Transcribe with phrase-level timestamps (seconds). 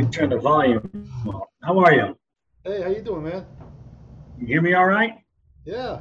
[0.00, 1.48] me turn the volume up.
[1.62, 2.16] How are you?
[2.64, 3.46] Hey, how you doing, man?
[4.38, 5.14] You hear me all right?
[5.64, 6.00] Yeah.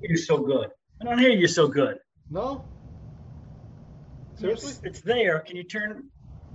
[0.00, 0.68] You're so good.
[1.00, 1.98] I don't hear you so good.
[2.30, 2.64] No?
[4.36, 4.70] Seriously?
[4.70, 5.40] It's, it's there.
[5.40, 6.04] Can you turn?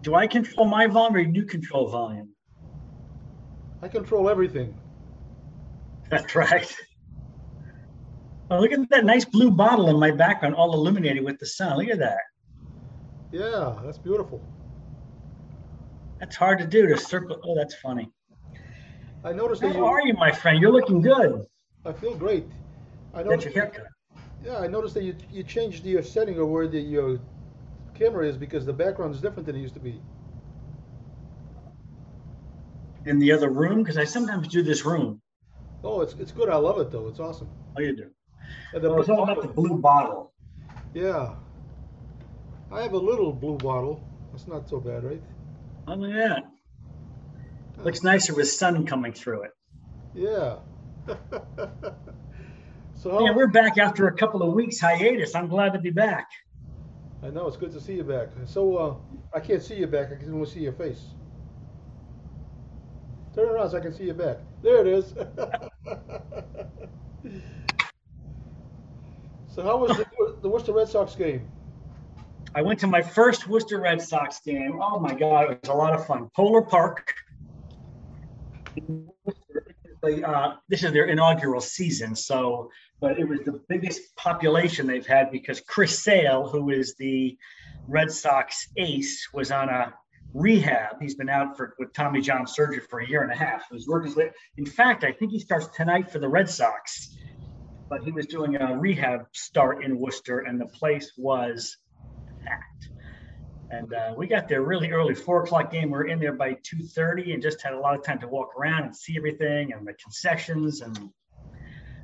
[0.02, 2.30] Do I control my volume or do you control volume?
[3.82, 4.74] I control everything.
[6.10, 6.74] That's right.
[8.50, 11.78] Oh, look at that nice blue bottle in my background, all illuminated with the sun.
[11.78, 12.20] Look at that.
[13.32, 14.42] Yeah, that's beautiful.
[16.20, 17.40] That's hard to do to circle.
[17.44, 18.12] Oh, that's funny.
[19.24, 19.86] I noticed How that you.
[19.86, 20.62] are you, my friend?
[20.62, 21.46] You're looking good.
[21.86, 22.46] I feel great.
[23.14, 23.46] I noticed.
[23.46, 23.88] your haircut.
[24.44, 27.20] Yeah, I noticed that you you changed your setting of where the your
[27.94, 30.02] camera is because the background is different than it used to be.
[33.06, 35.22] In the other room, because I sometimes do this room.
[35.84, 36.50] Oh, it's it's good.
[36.50, 37.08] I love it though.
[37.08, 37.50] It's awesome.
[37.78, 38.10] Oh, you do.
[38.74, 40.34] And the Well, it's all about the blue bottle.
[40.94, 41.34] Yeah.
[42.72, 44.02] I have a little blue bottle.
[44.32, 45.22] That's not so bad, right?
[45.88, 46.44] Oh, look at that.
[47.84, 49.52] Looks nicer with sun coming through it.
[50.14, 50.58] Yeah.
[52.94, 55.36] so Yeah, we're back after a couple of weeks hiatus.
[55.36, 56.30] I'm glad to be back.
[57.24, 58.30] I know it's good to see you back.
[58.46, 58.96] So uh,
[59.34, 60.12] I can't see you back.
[60.12, 61.08] I can only see your face.
[63.36, 64.38] Turn around so I can see you back.
[64.62, 65.14] There it is.
[69.48, 70.06] so how was the,
[70.42, 71.50] the Worcester Red Sox game?
[72.54, 74.80] I went to my first Worcester Red Sox game.
[74.82, 76.30] Oh my God, it was a lot of fun.
[76.36, 77.14] Polar Park.
[80.04, 82.70] Uh, this is their inaugural season, so
[83.00, 87.38] but it was the biggest population they've had because Chris Sale, who is the
[87.88, 89.94] Red Sox ace, was on a
[90.34, 91.02] rehab.
[91.02, 93.72] He's been out for with Tommy John surgery for a year and a half.
[93.72, 94.14] Was working
[94.58, 97.16] in fact, I think he starts tonight for the Red Sox.
[97.90, 101.78] But he was doing a rehab start in Worcester, and the place was
[102.46, 102.90] packed.
[103.70, 105.90] And uh, we got there really early, four o'clock game.
[105.90, 108.28] We were in there by two thirty, and just had a lot of time to
[108.28, 111.10] walk around and see everything, and the concessions, and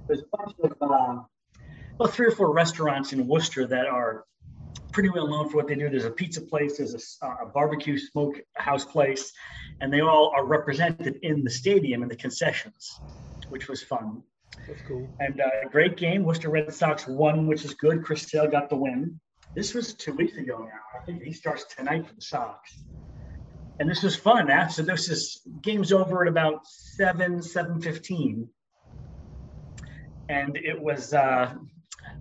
[0.07, 1.21] there's a bunch of uh,
[1.97, 4.23] well, three or four restaurants in Worcester that are
[4.93, 5.89] pretty well known for what they do.
[5.89, 9.33] There's a pizza place, there's a, a barbecue smoke house place,
[9.81, 12.99] and they all are represented in the stadium in the concessions,
[13.49, 14.23] which was fun.
[14.67, 15.07] That's cool.
[15.19, 16.23] And uh, great game.
[16.23, 18.03] Worcester Red Sox won, which is good.
[18.03, 19.19] Chris Sale got the win.
[19.55, 20.99] This was two weeks ago now.
[20.99, 22.77] I think he starts tonight for the Sox.
[23.79, 24.49] And this was fun.
[24.49, 28.49] After this is game's over at about seven, seven fifteen.
[30.29, 31.53] And it was uh,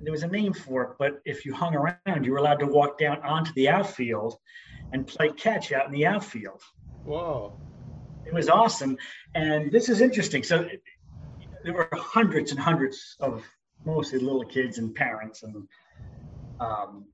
[0.03, 2.66] there was a name for it, but if you hung around, you were allowed to
[2.66, 4.36] walk down onto the outfield
[4.92, 6.62] and play catch out in the outfield.
[7.04, 7.59] Whoa!
[8.26, 8.97] It was awesome.
[9.34, 10.42] And this is interesting.
[10.42, 10.82] So it,
[11.65, 13.44] there were hundreds and hundreds of
[13.84, 15.69] mostly little kids and parents and
[16.60, 17.06] um,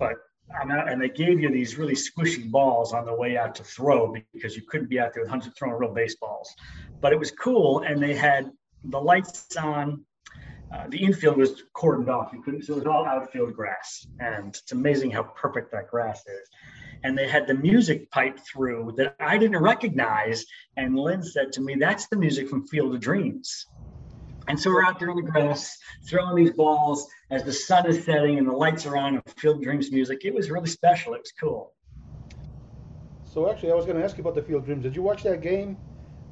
[0.00, 0.16] but
[0.60, 4.12] I'm and they gave you these really squishy balls on the way out to throw
[4.32, 6.52] because you couldn't be out there with hundreds throwing real baseballs.
[7.00, 8.50] But it was cool, and they had
[8.82, 10.04] the lights on.
[10.74, 12.32] Uh, the infield was cordoned off.
[12.32, 16.20] You couldn't, so it was all outfield grass, and it's amazing how perfect that grass
[16.26, 16.48] is.
[17.02, 20.44] And they had the music pipe through that I didn't recognize,
[20.76, 23.66] and Lynn said to me, "That's the music from Field of Dreams."
[24.48, 25.78] And so we're out there on the grass
[26.08, 29.56] throwing these balls as the sun is setting and the lights are on and Field
[29.56, 30.24] of Dreams music.
[30.24, 31.14] It was really special.
[31.14, 31.72] It was cool.
[33.24, 34.82] So actually, I was going to ask you about the Field Dreams.
[34.82, 35.76] Did you watch that game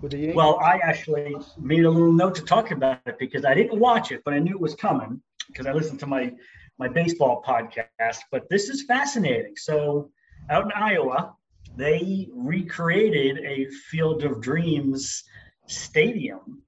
[0.00, 0.36] with the Yankees?
[0.36, 4.10] Well, I actually made a little note to talk about it because I didn't watch
[4.10, 6.32] it, but I knew it was coming because I listened to my
[6.78, 8.18] my baseball podcast.
[8.32, 9.54] But this is fascinating.
[9.56, 10.10] So
[10.50, 11.34] out in Iowa,
[11.76, 15.22] they recreated a Field of Dreams
[15.66, 16.62] stadium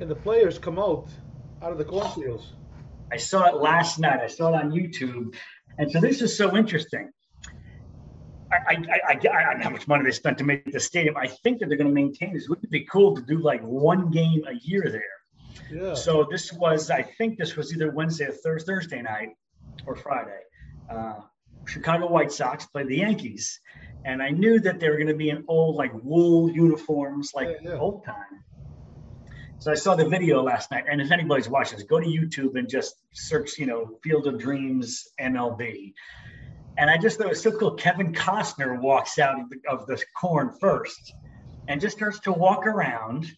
[0.00, 1.08] and the players come out
[1.62, 2.54] out of the cornfields.
[3.12, 4.20] I saw it last night.
[4.20, 5.34] I saw it on YouTube.
[5.78, 7.10] And so this is so interesting.
[8.50, 11.16] I, I, I, I, don't know how much money they spent to make the stadium.
[11.16, 12.48] I think that they're going to maintain this.
[12.48, 15.02] Wouldn't it be cool to do like one game a year there?
[15.70, 15.94] Yeah.
[15.94, 19.28] So this was, I think this was either Wednesday or Thursday, Thursday night
[19.86, 20.40] or Friday.
[20.90, 21.20] Uh,
[21.66, 23.60] Chicago White Sox played the Yankees.
[24.04, 27.48] And I knew that they were going to be in old, like wool uniforms, like
[27.62, 27.78] Yeah, yeah.
[27.78, 28.44] old time.
[29.60, 32.58] So I saw the video last night, and if anybody's watching this, go to YouTube
[32.58, 35.92] and just search, you know, Field of Dreams MLB.
[36.78, 37.72] And I just thought it was so cool.
[37.72, 41.12] Kevin Costner walks out of the, of the corn first,
[41.68, 43.30] and just starts to walk around,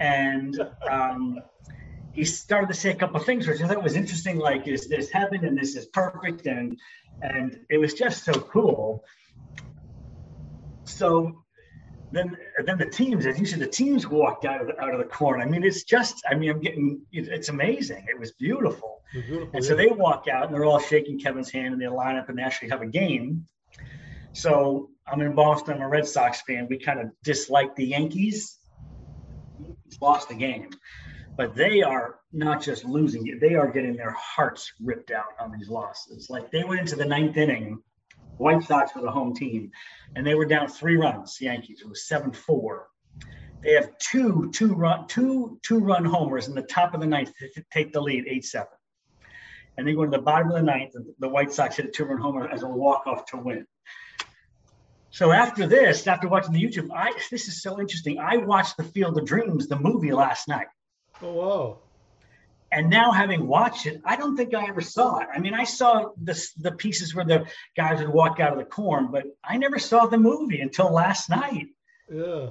[0.00, 0.60] and
[0.90, 1.38] um,
[2.12, 4.36] he started to say a couple of things, which I thought was interesting.
[4.36, 6.76] Like, is this heaven and this is perfect, and
[7.22, 9.04] and it was just so cool.
[10.86, 11.44] So
[12.12, 14.98] then then the teams, as you said, the teams walked out of the, out of
[14.98, 15.40] the corn.
[15.40, 18.04] I mean, it's just, I mean, I'm getting, it- it's amazing.
[18.08, 19.02] It was beautiful.
[19.12, 19.50] It was beautiful.
[19.54, 22.28] And so they walk out and they're all shaking Kevin's hand and they line up
[22.28, 23.46] and they actually have a game.
[24.32, 25.74] So I'm in Boston.
[25.74, 26.66] I'm a Red Sox fan.
[26.68, 28.58] We kind of dislike the Yankees.
[30.00, 30.70] Lost the game,
[31.36, 35.50] but they are not just losing it; they are getting their hearts ripped out on
[35.50, 36.28] these losses.
[36.30, 37.82] Like they went into the ninth inning.
[38.38, 39.70] White Sox were the home team,
[40.16, 41.38] and they were down three runs.
[41.40, 41.80] Yankees.
[41.82, 42.88] It was seven four.
[43.62, 47.32] They have two two run two two run homers in the top of the ninth
[47.54, 48.68] to take the lead eight seven,
[49.76, 50.94] and they go to the bottom of the ninth.
[51.18, 53.66] The White Sox hit a two run homer as a walk off to win.
[55.10, 58.18] So after this, after watching the YouTube, I this is so interesting.
[58.18, 60.68] I watched the Field of Dreams, the movie last night.
[61.20, 61.78] Oh wow.
[62.70, 65.28] And now having watched it, I don't think I ever saw it.
[65.34, 68.64] I mean, I saw the, the pieces where the guys would walk out of the
[68.64, 71.68] corn, but I never saw the movie until last night.
[72.12, 72.50] Yeah.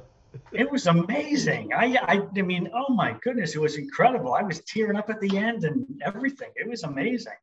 [0.52, 1.72] it was amazing.
[1.74, 4.34] I, I I mean, oh my goodness, it was incredible.
[4.34, 6.50] I was tearing up at the end and everything.
[6.56, 7.34] It was amazing.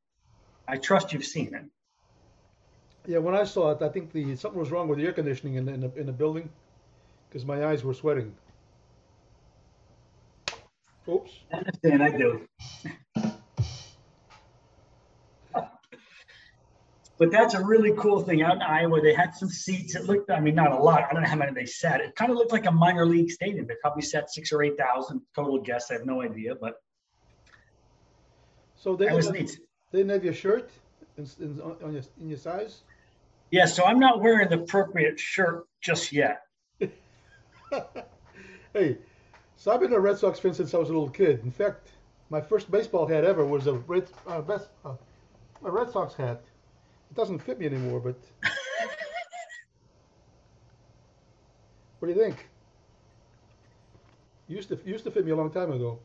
[0.66, 1.64] I trust you've seen it.
[3.06, 5.54] Yeah, when I saw it, I think the something was wrong with the air conditioning
[5.56, 6.48] in in the, in the building
[7.28, 8.34] because my eyes were sweating.
[11.08, 11.30] Oops.
[11.52, 12.48] I understand, I do.
[17.18, 19.00] but that's a really cool thing out in Iowa.
[19.00, 19.94] They had some seats.
[19.94, 21.04] It looked, I mean, not a lot.
[21.08, 22.00] I don't know how many they sat.
[22.00, 23.66] It kind of looked like a minor league stadium.
[23.66, 25.90] They probably sat six or eight thousand total guests.
[25.90, 26.74] I have no idea, but
[28.76, 29.60] So they that was didn't, neat.
[29.92, 30.70] they didn't have your shirt
[31.16, 32.82] in, in, on your, in your size?
[33.50, 36.40] Yeah, so I'm not wearing the appropriate shirt just yet.
[38.72, 38.98] hey,
[39.64, 41.40] so I've been a Red Sox fan since I was a little kid.
[41.42, 41.92] In fact,
[42.28, 44.92] my first baseball hat ever was a Red, uh, best, uh,
[45.64, 46.42] a Red Sox hat.
[47.10, 48.14] It doesn't fit me anymore, but
[51.98, 52.46] what do you think?
[54.48, 55.98] Used to used to fit me a long time ago.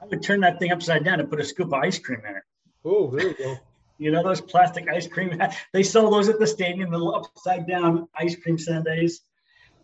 [0.00, 2.36] I would turn that thing upside down and put a scoop of ice cream in
[2.36, 2.42] it.
[2.86, 3.56] Oh, there you go.
[3.98, 5.30] You know those plastic ice cream?
[5.38, 5.58] Hats?
[5.72, 9.20] They sell those at the stadium, the upside down ice cream sundaes.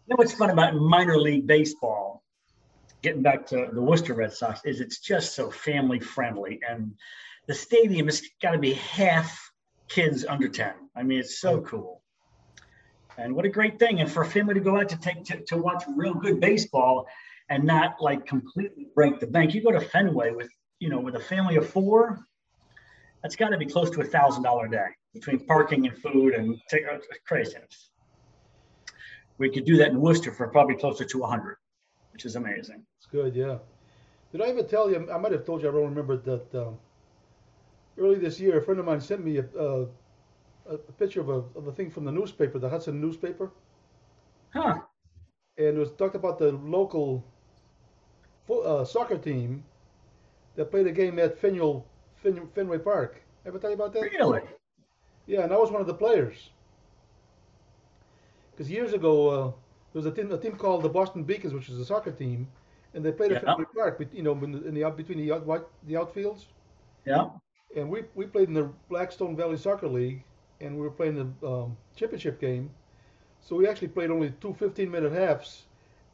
[0.07, 2.25] You know what's fun about minor league baseball?
[3.03, 6.95] Getting back to the Worcester Red Sox is it's just so family friendly, and
[7.47, 9.51] the stadium has got to be half
[9.89, 10.75] kids under ten.
[10.97, 12.03] I mean, it's so cool.
[13.17, 14.01] And what a great thing!
[14.01, 17.07] And for a family to go out to take to, to watch real good baseball
[17.49, 19.55] and not like completely break the bank.
[19.55, 22.19] You go to Fenway with you know with a family of four
[23.23, 26.35] that's got to be close to a thousand dollar a day between parking and food
[26.35, 27.91] and take, uh, craziness.
[29.39, 31.57] We could do that in Worcester for probably closer to a hundred,
[32.19, 32.85] which is amazing.
[32.99, 33.59] It's good, yeah.
[34.33, 35.09] Did I ever tell you?
[35.09, 35.69] I might have told you.
[35.69, 36.53] I don't remember that.
[36.53, 36.77] Um,
[37.97, 39.87] early this year, a friend of mine sent me a, uh,
[40.69, 43.53] a, picture of a, of a thing from the newspaper, the Hudson newspaper,
[44.53, 44.81] Huh?
[45.57, 47.23] and it was talked about the local
[48.49, 49.63] fo- uh, soccer team
[50.57, 51.85] that played a game at Fenway,
[52.17, 53.23] Fen- Fenway Park.
[53.47, 54.03] Ever tell you about that?
[54.03, 54.41] Really?
[55.27, 56.51] Yeah, and I was one of the players.
[58.51, 59.53] Because years ago, uh,
[59.93, 62.47] there was a team, a team called the Boston Beacons, which was a soccer team,
[62.95, 63.55] and they played at Yeah.
[63.55, 66.47] Fenway Park, bet- you know, in the, in the between the out, white- the outfields.
[67.05, 67.31] Yeah.
[67.77, 70.25] And we, we played in the Blackstone Valley Soccer League,
[70.61, 72.71] and we were playing the um, championship game.
[73.41, 75.67] So we actually played only two 15-minute halves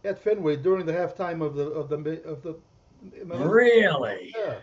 [0.04, 2.56] at Fenway during the halftime of the of the of the.
[3.24, 4.34] Really?
[4.36, 4.56] Yeah.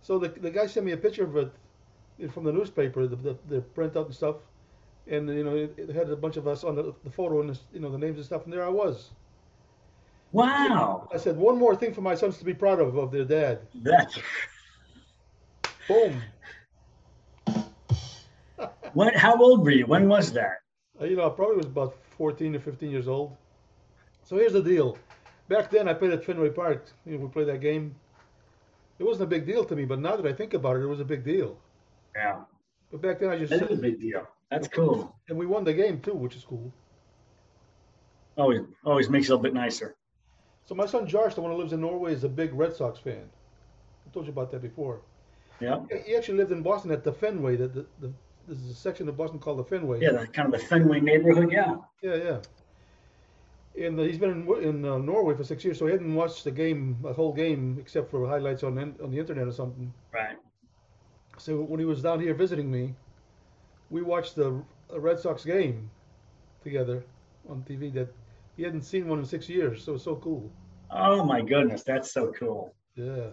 [0.00, 3.36] So the the guy sent me a picture of it from the newspaper, the the,
[3.48, 4.36] the printout and stuff,
[5.06, 7.50] and you know it, it had a bunch of us on the, the photo and
[7.50, 9.10] the, you know the names and stuff, and there I was.
[10.32, 11.08] Wow.
[11.12, 13.60] I said one more thing for my sons to be proud of of their dad.
[13.74, 14.18] That's
[15.88, 16.22] Boom.
[18.94, 19.14] when.
[19.14, 19.86] How old were you?
[19.86, 20.60] When was that?
[21.00, 23.36] Uh, you know, I probably was about 14 or 15 years old.
[24.24, 24.96] So here's the deal.
[25.48, 26.86] Back then, I played at Fenway Park.
[27.04, 27.94] You know, we played that game.
[28.98, 30.86] It wasn't a big deal to me, but now that I think about it, it
[30.86, 31.58] was a big deal.
[32.14, 32.42] Yeah.
[32.90, 34.28] But back then, I just That is a big deal.
[34.52, 35.14] That's cool.
[35.28, 36.72] and we won the game too, which is cool.
[38.36, 39.94] Always, always makes it a little bit nicer.
[40.64, 42.98] So my son Josh, the one who lives in Norway, is a big Red Sox
[42.98, 43.24] fan.
[44.06, 45.00] I told you about that before.
[45.60, 45.80] Yeah.
[46.06, 47.56] He actually lived in Boston at the Fenway.
[47.56, 48.12] The, the, the,
[48.46, 50.00] there's a section of Boston called the Fenway.
[50.00, 50.12] Yeah.
[50.12, 51.50] The, kind of the Fenway neighborhood.
[51.52, 51.76] Yeah.
[52.02, 53.86] Yeah, yeah.
[53.86, 56.44] And uh, he's been in, in uh, Norway for six years, so he hadn't watched
[56.44, 59.92] the game, a whole game, except for highlights on the- on the internet or something.
[60.12, 60.36] Right.
[61.38, 62.94] So when he was down here visiting me,
[63.92, 65.90] we watched the a Red Sox game
[66.64, 67.04] together
[67.48, 67.92] on TV.
[67.92, 68.08] That
[68.56, 70.50] he hadn't seen one in six years, so it was so cool.
[70.90, 72.74] Oh my goodness, that's so cool.
[72.96, 73.28] Yeah.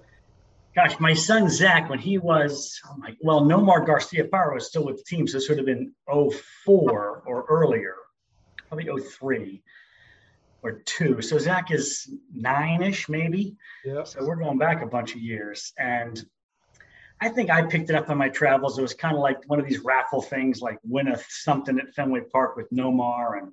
[0.75, 4.97] Gosh, my son Zach, when he was, oh my, well, Nomar Garciaparra was still with
[4.97, 7.95] the team, so this would have been 04 or earlier,
[8.67, 9.63] probably 03
[10.61, 11.21] or two.
[11.21, 13.57] So Zach is nine ish, maybe.
[13.83, 14.03] Yeah.
[14.03, 15.73] So we're going back a bunch of years.
[15.77, 16.23] And
[17.21, 18.77] I think I picked it up on my travels.
[18.77, 21.93] It was kind of like one of these raffle things, like win a something at
[21.93, 23.51] Fenway Park with Nomar, and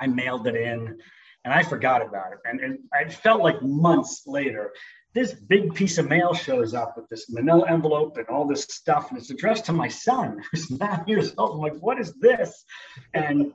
[0.00, 0.98] I mailed it in,
[1.44, 2.38] and I forgot about it.
[2.44, 4.72] And, and I felt like months later,
[5.12, 9.10] this big piece of mail shows up with this manila envelope and all this stuff,
[9.10, 11.56] and it's addressed to my son, who's nine years old.
[11.56, 12.64] I'm like, what is this?
[13.12, 13.52] And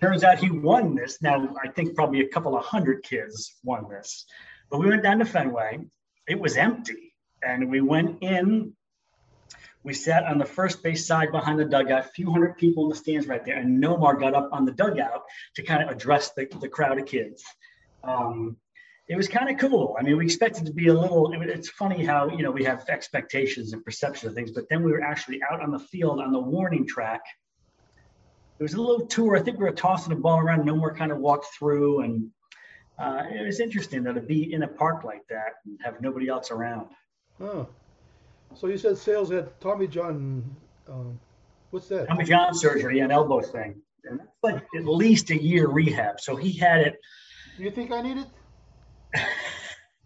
[0.00, 1.20] turns out he won this.
[1.20, 4.24] Now I think probably a couple of hundred kids won this,
[4.70, 5.80] but we went down to Fenway.
[6.26, 7.11] It was empty
[7.42, 8.72] and we went in.
[9.84, 12.90] We sat on the first base side behind the dugout, a few hundred people in
[12.90, 15.24] the stands right there, and Nomar got up on the dugout
[15.56, 17.42] to kind of address the, the crowd of kids.
[18.04, 18.56] Um,
[19.08, 19.96] it was kind of cool.
[19.98, 21.32] I mean, we expected to be a little.
[21.32, 24.92] It's funny how you know we have expectations and perception of things, but then we
[24.92, 27.22] were actually out on the field on the warning track.
[28.58, 29.36] It was a little tour.
[29.36, 30.64] I think we were tossing the ball around.
[30.64, 32.30] Nomar kind of walked through, and
[32.98, 36.28] uh, it was interesting though to be in a park like that and have nobody
[36.28, 36.86] else around.
[37.42, 37.66] Oh.
[38.54, 40.44] So you said Sale's had Tommy John.
[40.88, 41.18] Um,
[41.70, 42.08] what's that?
[42.08, 43.80] Tommy John surgery and elbow thing.
[44.04, 46.20] And that's like at least a year rehab.
[46.20, 47.00] So he had it.
[47.56, 48.26] Do you think I need it?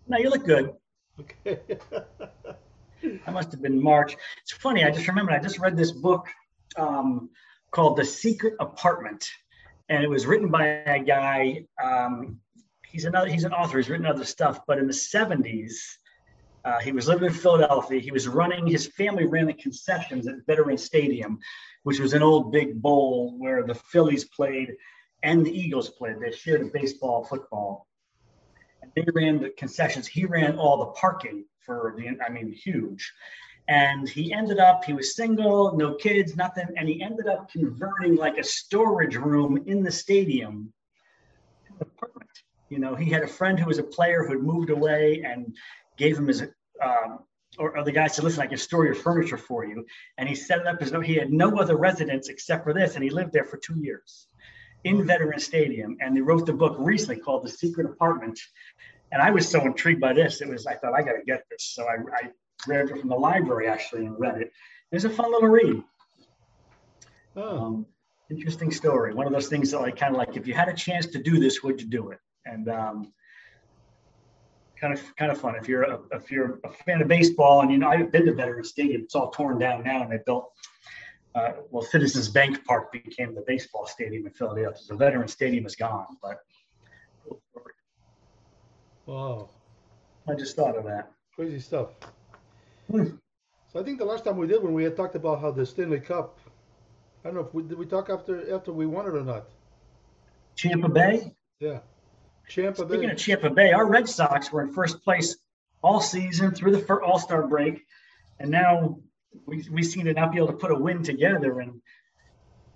[0.09, 0.73] no, you look good.
[1.21, 1.61] Okay.
[3.26, 4.16] I must have been March.
[4.43, 4.85] It's funny.
[4.85, 5.35] I just remembered.
[5.35, 6.28] I just read this book
[6.76, 7.31] um,
[7.71, 9.28] called The Secret Apartment,
[9.88, 11.66] and it was written by a guy.
[11.83, 12.40] Um,
[12.87, 13.28] he's another.
[13.28, 13.78] He's an author.
[13.78, 14.61] He's written other stuff.
[14.66, 15.73] But in the '70s,
[16.66, 18.00] uh, he was living in Philadelphia.
[18.00, 21.38] He was running, his family ran the concessions at Veteran Stadium,
[21.85, 24.75] which was an old big bowl where the Phillies played
[25.23, 26.16] and the Eagles played.
[26.20, 27.87] They shared a baseball, football.
[28.82, 30.08] And they ran the concessions.
[30.08, 33.12] He ran all the parking for the, I mean, huge.
[33.68, 36.66] And he ended up, he was single, no kids, nothing.
[36.76, 40.73] And he ended up converting like a storage room in the stadium
[41.80, 42.30] apartment.
[42.70, 45.56] You know, he had a friend who was a player who had moved away and
[45.96, 46.44] gave him his,
[46.83, 47.21] um,
[47.59, 49.87] or, or, the guy said, listen, I can store your furniture for you.
[50.18, 52.95] And he set it up as though he had no other residence except for this.
[52.95, 54.28] And he lived there for two years
[54.85, 55.97] in Veteran Stadium.
[56.00, 58.38] And they wrote the book recently called The Secret Apartment.
[59.12, 60.40] And I was so intrigued by this.
[60.40, 61.64] It was, I thought, I got to get this.
[61.75, 62.30] So I, I
[62.66, 64.52] read it from the library actually and read it.
[64.92, 65.83] It was a fun little read.
[67.37, 67.64] Oh.
[67.64, 67.87] Um,
[68.30, 69.14] interesting story.
[69.14, 71.23] One of those things that like kind of like if you had a chance to
[71.23, 72.18] do this, would you do it?
[72.45, 73.12] And um,
[74.80, 77.71] kind of kind of fun if you're a, if you're a fan of baseball and
[77.71, 79.02] you know I've been to Veterans Stadium.
[79.02, 80.52] It's all torn down now, and they built.
[81.35, 84.80] Uh, well, Citizens Bank Park became the baseball stadium in Philadelphia.
[84.83, 86.38] So Veterans Stadium is gone, but.
[89.04, 89.50] Wow.
[90.28, 91.12] I just thought of that.
[91.35, 91.90] Crazy stuff.
[92.90, 93.16] Hmm.
[93.73, 95.66] So I think the last time we did when we had talked about how the
[95.66, 96.38] Stanley Cup.
[97.25, 99.45] I don't know if we did we talk after after we won it or not.
[100.56, 101.35] Tampa Bay.
[101.61, 101.80] Yeah.
[102.49, 103.12] Champa Speaking Bay.
[103.12, 105.37] of Champa Bay, our Red Sox were in first place
[105.83, 107.85] all season through the All Star break,
[108.38, 108.99] and now
[109.47, 111.61] we we seem to not be able to put a win together.
[111.61, 111.81] And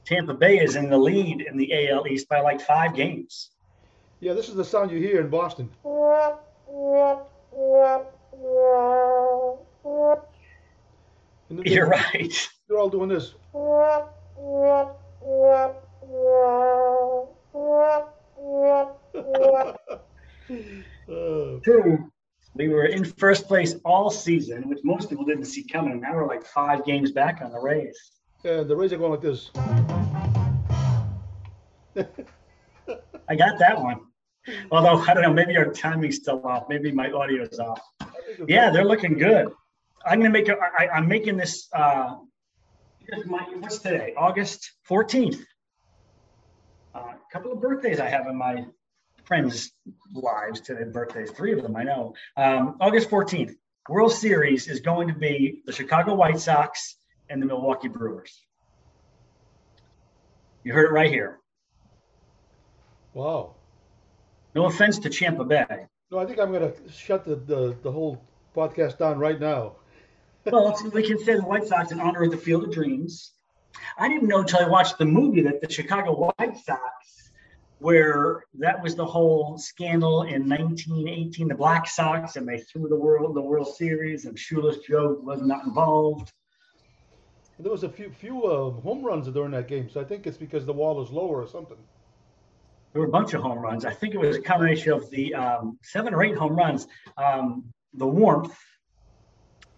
[0.05, 3.51] Tampa Bay is in the lead in the AL East by like five games.
[4.21, 5.71] Yeah, this is the sound you hear in Boston.
[11.65, 12.49] You're right.
[12.69, 13.35] They're all doing this.
[21.65, 22.11] Two,
[22.55, 26.01] we were in first place all season, which most people didn't see coming.
[26.01, 27.97] Now we're like five games back on the Rays.
[28.43, 29.51] Yeah, the Rays are going like this.
[33.29, 34.01] I got that one.
[34.71, 36.65] Although I don't know, maybe our timing's still off.
[36.69, 37.81] Maybe my audio is off.
[38.49, 39.53] Yeah, they're looking good.
[40.07, 40.57] I'm gonna make a.
[40.57, 41.69] I, I'm making this.
[41.73, 42.17] Uh,
[43.27, 44.15] my, what's today?
[44.17, 45.45] August 14th.
[46.95, 48.67] Uh, a couple of birthdays I have in my
[49.25, 49.73] friends'
[50.13, 52.15] lives today, birthdays, three of them I know.
[52.37, 53.55] Um, August 14th,
[53.89, 56.97] World Series is going to be the Chicago White Sox
[57.29, 58.45] and the Milwaukee Brewers.
[60.65, 61.39] You heard it right here.
[63.15, 63.55] Wow.
[64.55, 65.87] No offense to Champa Bay.
[66.11, 68.23] No, I think I'm going to shut the, the, the whole
[68.55, 69.77] podcast down right now.
[70.45, 73.33] well, we can say the White Sox in honor of the Field of Dreams.
[73.99, 77.21] I didn't know until I watched the movie that the Chicago White Sox
[77.81, 82.97] where that was the whole scandal in 1918, the Black Sox, and they threw the
[82.97, 86.31] world the World Series, and Shoeless Joe was not involved.
[87.59, 90.37] There was a few few uh, home runs during that game, so I think it's
[90.37, 91.77] because the wall is lower or something.
[92.93, 93.85] There were a bunch of home runs.
[93.85, 96.87] I think it was a combination of the um, seven or eight home runs,
[97.17, 98.57] um, the warmth.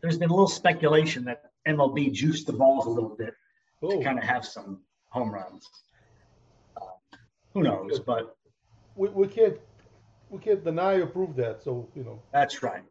[0.01, 3.35] There's been a little speculation that MLB juiced the balls a little bit
[3.83, 3.99] oh.
[3.99, 5.69] to kind of have some home runs
[7.55, 8.01] who knows?
[8.01, 8.37] But
[8.95, 9.57] we, we can't
[10.31, 11.62] we can't deny or prove that.
[11.62, 12.23] So you know.
[12.33, 12.83] That's right.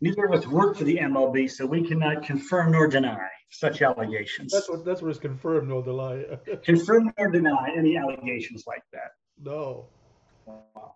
[0.00, 4.52] Neither of us work for the MLB, so we cannot confirm nor deny such allegations.
[4.52, 6.24] That's what that's what is confirmed nor deny.
[6.64, 9.12] confirm nor deny any allegations like that.
[9.42, 9.86] No.
[10.46, 10.94] Wow.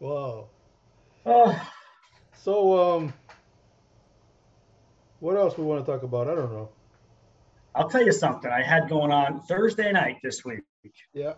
[0.00, 0.48] Wow.
[1.26, 1.70] Oh,
[2.42, 3.14] So um,
[5.20, 6.28] what else we want to talk about?
[6.28, 6.68] I don't know.
[7.74, 10.60] I'll tell you something I had going on Thursday night this week.
[11.12, 11.34] Yeah.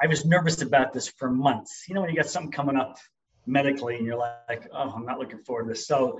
[0.00, 1.84] I was nervous about this for months.
[1.88, 2.98] You know, when you got something coming up
[3.46, 5.86] medically and you're like, oh, I'm not looking forward to this.
[5.86, 6.18] So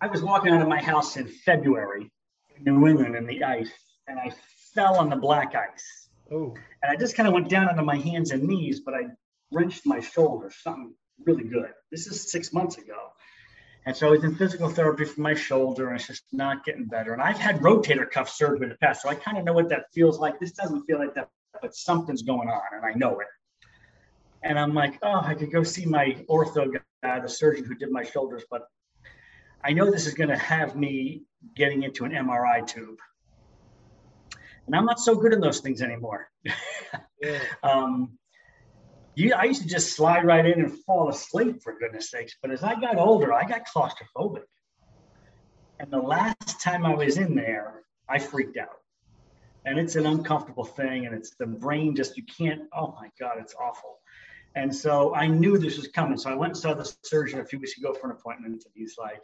[0.00, 2.10] I was walking out of my house in February
[2.56, 3.72] in New England in the ice,
[4.08, 4.32] and I
[4.74, 6.08] fell on the black ice.
[6.30, 6.54] Oh.
[6.82, 9.02] And I just kind of went down onto my hands and knees, but I
[9.52, 10.94] wrenched my shoulder, something
[11.24, 11.70] really good.
[11.90, 13.12] This is six months ago.
[13.84, 16.84] And so I was in physical therapy for my shoulder, and it's just not getting
[16.84, 17.12] better.
[17.12, 19.68] And I've had rotator cuff surgery in the past, so I kind of know what
[19.70, 20.38] that feels like.
[20.38, 21.28] This doesn't feel like that,
[21.60, 23.26] but something's going on, and I know it.
[24.44, 26.72] And I'm like, oh, I could go see my ortho
[27.02, 28.66] guy, the surgeon who did my shoulders, but
[29.64, 31.22] I know this is going to have me
[31.56, 32.98] getting into an MRI tube.
[34.66, 36.28] And I'm not so good in those things anymore.
[37.20, 37.38] Yeah.
[37.62, 38.18] um,
[39.14, 42.34] you, I used to just slide right in and fall asleep for goodness sakes.
[42.40, 44.44] But as I got older, I got claustrophobic.
[45.78, 48.78] And the last time I was in there, I freaked out.
[49.64, 51.06] And it's an uncomfortable thing.
[51.06, 53.98] And it's the brain just, you can't, oh my God, it's awful.
[54.54, 56.18] And so I knew this was coming.
[56.18, 58.54] So I went and saw the surgeon a few weeks ago for an appointment.
[58.64, 59.22] And he's like,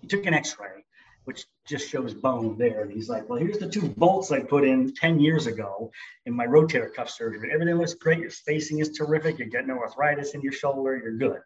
[0.00, 0.84] he took an x ray,
[1.24, 2.82] which just shows bone there.
[2.82, 5.90] And he's like, well, here's the two bolts I put in 10 years ago
[6.26, 7.50] in my rotator cuff surgery.
[7.52, 8.18] Everything looks great.
[8.18, 9.38] Your spacing is terrific.
[9.38, 10.96] You're getting no arthritis in your shoulder.
[10.96, 11.40] You're good.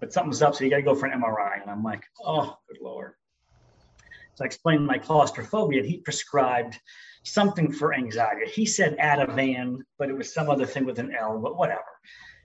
[0.00, 0.54] But something's up.
[0.54, 1.60] So you got to go for an MRI.
[1.60, 3.12] And I'm like, oh, good Lord.
[4.34, 6.78] So I explained my claustrophobia, and he prescribed
[7.24, 8.50] something for anxiety.
[8.50, 11.82] He said Ativan, but it was some other thing with an L, but whatever.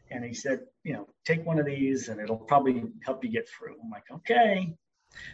[0.09, 3.47] And he said, you know, take one of these and it'll probably help you get
[3.47, 3.75] through.
[3.81, 4.75] I'm like, okay.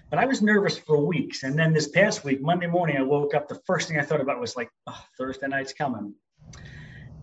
[0.10, 1.44] But I was nervous for weeks.
[1.44, 3.48] And then this past week, Monday morning, I woke up.
[3.48, 6.14] The first thing I thought about was like, oh, Thursday night's coming.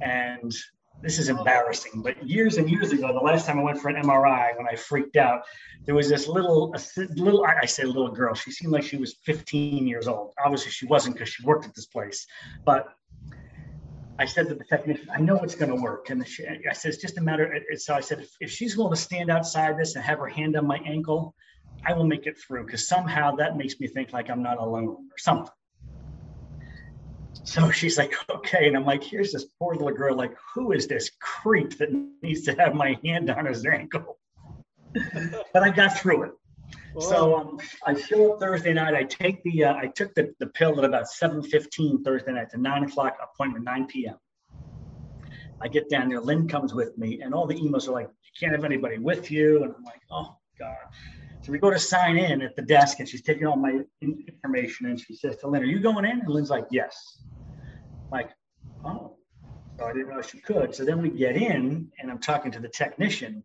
[0.01, 0.55] And
[1.03, 2.03] this is embarrassing.
[2.03, 4.75] But years and years ago, the last time I went for an MRI, when I
[4.75, 5.43] freaked out,
[5.85, 6.75] there was this little,
[7.17, 8.35] little, I say little girl.
[8.35, 10.33] She seemed like she was 15 years old.
[10.43, 12.27] Obviously, she wasn't because she worked at this place.
[12.65, 12.89] But
[14.19, 16.11] I said to the technician, I know it's going to work.
[16.11, 17.53] And she, I said, it's just a matter.
[17.53, 20.29] Of, So I said, if, if she's willing to stand outside this and have her
[20.29, 21.35] hand on my ankle,
[21.87, 25.09] I will make it through because somehow that makes me think like I'm not alone
[25.11, 25.53] or something.
[27.45, 28.69] So she's like, okay.
[28.69, 30.17] And I'm like, here's this poor little girl.
[30.17, 31.91] Like, who is this creep that
[32.23, 34.19] needs to have my hand on his ankle?
[35.53, 36.33] but I got through it.
[37.01, 38.95] So um, I show up Thursday night.
[38.95, 42.57] I take the uh, I took the, the pill at about 7:15 Thursday night to
[42.61, 44.17] nine o'clock appointment 9 p.m.
[45.61, 46.21] I get down there.
[46.21, 49.31] Lynn comes with me, and all the emails are like, "You can't have anybody with
[49.31, 50.77] you," and I'm like, "Oh God."
[51.45, 54.87] So we go to sign in at the desk, and she's taking all my information,
[54.87, 57.23] and she says to Lynn, "Are you going in?" And Lynn's like, "Yes."
[57.83, 58.31] I'm like,
[58.83, 59.19] oh,
[59.79, 60.75] so I didn't realize she could.
[60.75, 63.45] So then we get in, and I'm talking to the technician,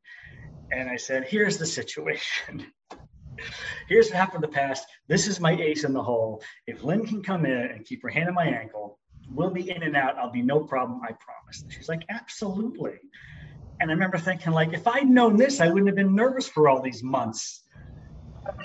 [0.71, 2.71] and I said, "Here's the situation."
[3.89, 4.85] Here's what happened in the past.
[5.09, 6.41] This is my ace in the hole.
[6.67, 8.97] If Lynn can come in and keep her hand on my ankle,
[9.29, 10.17] we'll be in and out.
[10.17, 11.01] I'll be no problem.
[11.03, 11.63] I promise.
[11.63, 12.99] And she's like, absolutely.
[13.79, 16.67] And I remember thinking, like, if I'd known this, I wouldn't have been nervous for
[16.67, 17.58] all these months.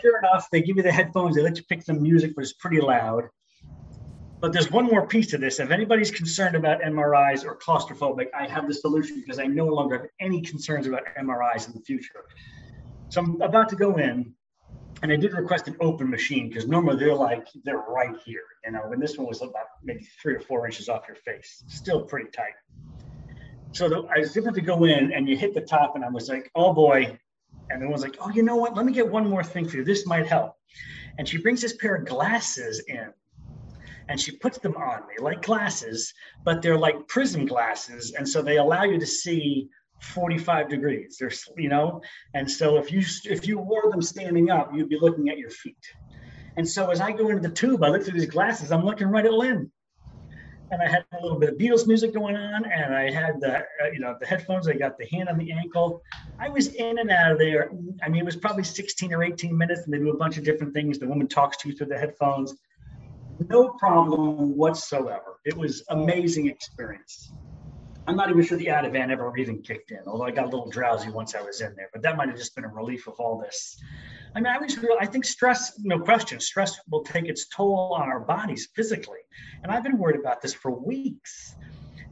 [0.00, 1.36] Sure enough, they give you the headphones.
[1.36, 3.24] They let you pick some music, but it's pretty loud.
[4.40, 5.58] But there's one more piece to this.
[5.58, 9.96] If anybody's concerned about MRIs or claustrophobic, I have the solution because I no longer
[9.96, 12.24] have any concerns about MRIs in the future.
[13.08, 14.34] So I'm about to go in,
[15.02, 18.72] and I did request an open machine because normally they're like they're right here, you
[18.72, 18.90] know.
[18.92, 22.30] And this one was about maybe three or four inches off your face, still pretty
[22.30, 22.54] tight.
[23.72, 26.10] So the, I was able to go in, and you hit the top, and I
[26.10, 27.18] was like, "Oh boy!"
[27.70, 28.74] And the one's like, "Oh, you know what?
[28.74, 29.84] Let me get one more thing for you.
[29.84, 30.54] This might help."
[31.18, 33.12] And she brings this pair of glasses in,
[34.08, 36.12] and she puts them on me like glasses,
[36.44, 39.68] but they're like prism glasses, and so they allow you to see
[40.00, 42.02] 45 degrees there's you know
[42.34, 45.48] and so if you if you wore them standing up you'd be looking at your
[45.48, 45.78] feet
[46.56, 49.06] and so as i go into the tube i look through these glasses i'm looking
[49.06, 49.70] right at lynn
[50.74, 53.58] and i had a little bit of beatles music going on and i had the
[53.58, 56.02] uh, you know the headphones i got the hand on the ankle.
[56.38, 57.70] I was in and out of there.
[58.02, 60.44] I mean it was probably 16 or 18 minutes and they do a bunch of
[60.44, 60.98] different things.
[60.98, 62.54] The woman talks to you through the headphones.
[63.48, 65.40] No problem whatsoever.
[65.44, 67.32] It was amazing experience.
[68.06, 70.68] I'm not even sure the Ativan ever even kicked in, although I got a little
[70.68, 71.88] drowsy once I was in there.
[71.92, 73.80] But that might have just been a relief of all this.
[74.34, 74.96] I mean, I was real.
[75.00, 79.20] I think stress, no question, stress will take its toll on our bodies physically.
[79.62, 81.54] And I've been worried about this for weeks.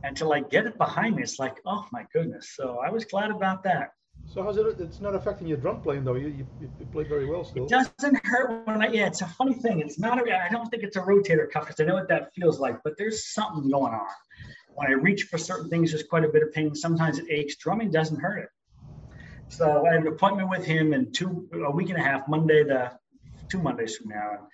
[0.04, 2.52] And to like get it behind me, it's like, oh my goodness.
[2.54, 3.92] So I was glad about that.
[4.28, 4.66] So how's it?
[4.78, 6.14] It's not affecting your drum playing though.
[6.14, 7.64] You you, you play very well still.
[7.64, 8.88] It doesn't hurt when I.
[8.88, 9.80] Yeah, it's a funny thing.
[9.80, 10.26] It's not.
[10.26, 12.82] A, I don't think it's a rotator cuff because I know what that feels like.
[12.84, 14.06] But there's something going on.
[14.74, 16.74] When I reach for certain things, there's quite a bit of pain.
[16.74, 17.56] Sometimes it aches.
[17.56, 18.48] Drumming doesn't hurt it.
[19.52, 22.64] So I have an appointment with him in two a week and a half, Monday
[22.64, 22.90] the
[23.50, 24.30] two Mondays from now.
[24.38, 24.46] And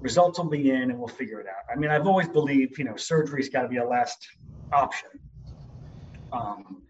[0.00, 1.64] results will be in, and we'll figure it out.
[1.70, 4.26] I mean, I've always believed, you know, surgery's got to be a last
[4.72, 5.10] option.
[6.32, 6.82] Um,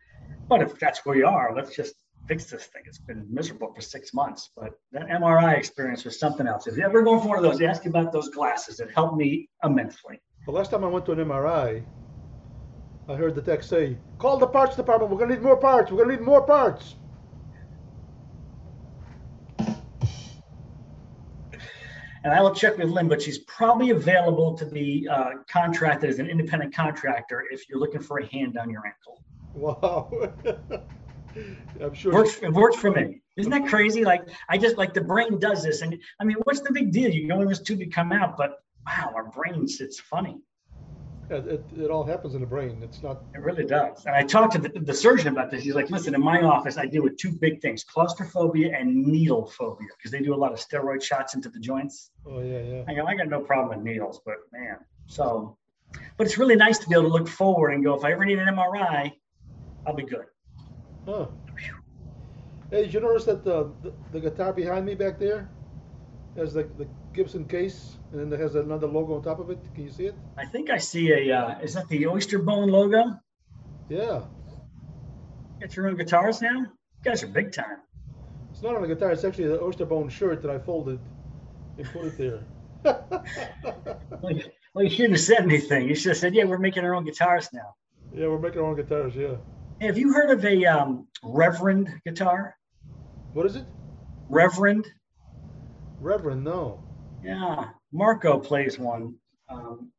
[0.49, 1.97] but if that's where you are, let's just
[2.29, 2.83] fix this thing.
[2.87, 4.51] It's been miserable for six months.
[4.57, 6.69] But that MRI experience was something else.
[6.69, 8.79] If you ever go for one of those, ask about those glasses.
[8.79, 10.21] It helped me immensely.
[10.47, 11.85] The last time I went to an MRI,
[13.09, 15.11] I heard the tech say, "Call the parts department.
[15.11, 15.91] We're gonna need more parts.
[15.91, 16.95] We're gonna need more parts."
[22.25, 26.19] And I will check with Lynn, but she's probably available to be uh, contracted as
[26.19, 29.23] an independent contractor if you're looking for a hand on your ankle.
[29.55, 30.11] Wow.
[31.81, 32.13] I'm sure.
[32.13, 33.21] Works, it works for me.
[33.37, 34.05] Isn't that crazy?
[34.05, 37.11] Like I just like the brain does this, and I mean, what's the big deal?
[37.11, 40.41] You go in this tube, you come out, but wow, our brains, it's funny.
[41.31, 42.81] It, it all happens in the brain.
[42.83, 43.25] It's not.
[43.35, 44.07] It really does.
[44.07, 45.63] And I talked to the, the surgeon about this.
[45.63, 49.47] He's like, listen, in my office, I deal with two big things: claustrophobia and needle
[49.47, 52.13] phobia, because they do a lot of steroid shots into the joints.
[52.27, 52.85] Oh yeah, yeah.
[52.89, 55.57] I go, I got no problem with needles, but man, so.
[56.17, 58.25] But it's really nice to be able to look forward and go, if I ever
[58.25, 59.13] need an MRI,
[59.87, 60.27] I'll be good.
[61.07, 61.27] Huh.
[62.71, 65.49] Hey, did you notice that the, the, the guitar behind me back there
[66.37, 66.87] has the, the
[67.19, 69.59] Gibson case and then it has another logo on top of it?
[69.75, 70.15] Can you see it?
[70.37, 73.19] I think I see a, uh, is that the Oyster Bone logo?
[73.89, 74.23] Yeah.
[75.61, 76.61] Get your own guitars now?
[76.61, 76.69] You
[77.03, 77.79] guys are big time.
[78.53, 81.01] It's not on the guitar, it's actually the Oyster Bone shirt that I folded
[81.77, 82.45] and put it there.
[84.23, 85.89] well, you, well, you shouldn't have said anything.
[85.89, 87.75] You should have said, yeah, we're making our own guitars now.
[88.15, 89.35] Yeah, we're making our own guitars, yeah.
[89.81, 92.55] Have you heard of a um, Reverend guitar?
[93.33, 93.65] What is it?
[94.29, 94.87] Reverend.
[96.01, 96.85] Reverend, no.
[97.23, 99.15] Yeah, Marco plays one.
[99.49, 99.91] Um,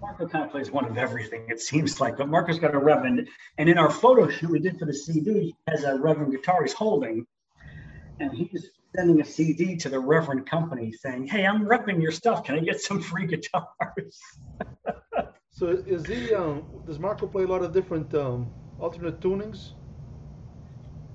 [0.00, 3.26] Marco kind of plays one of everything, it seems like, but Marco's got a Reverend.
[3.56, 6.62] And in our photo shoot we did for the CD, he has a Reverend guitar
[6.62, 7.26] he's holding.
[8.20, 12.44] And he's sending a CD to the Reverend company saying, Hey, I'm repping your stuff.
[12.44, 14.20] Can I get some free guitars?
[15.50, 19.72] so is he, um, does Marco play a lot of different um, alternate tunings?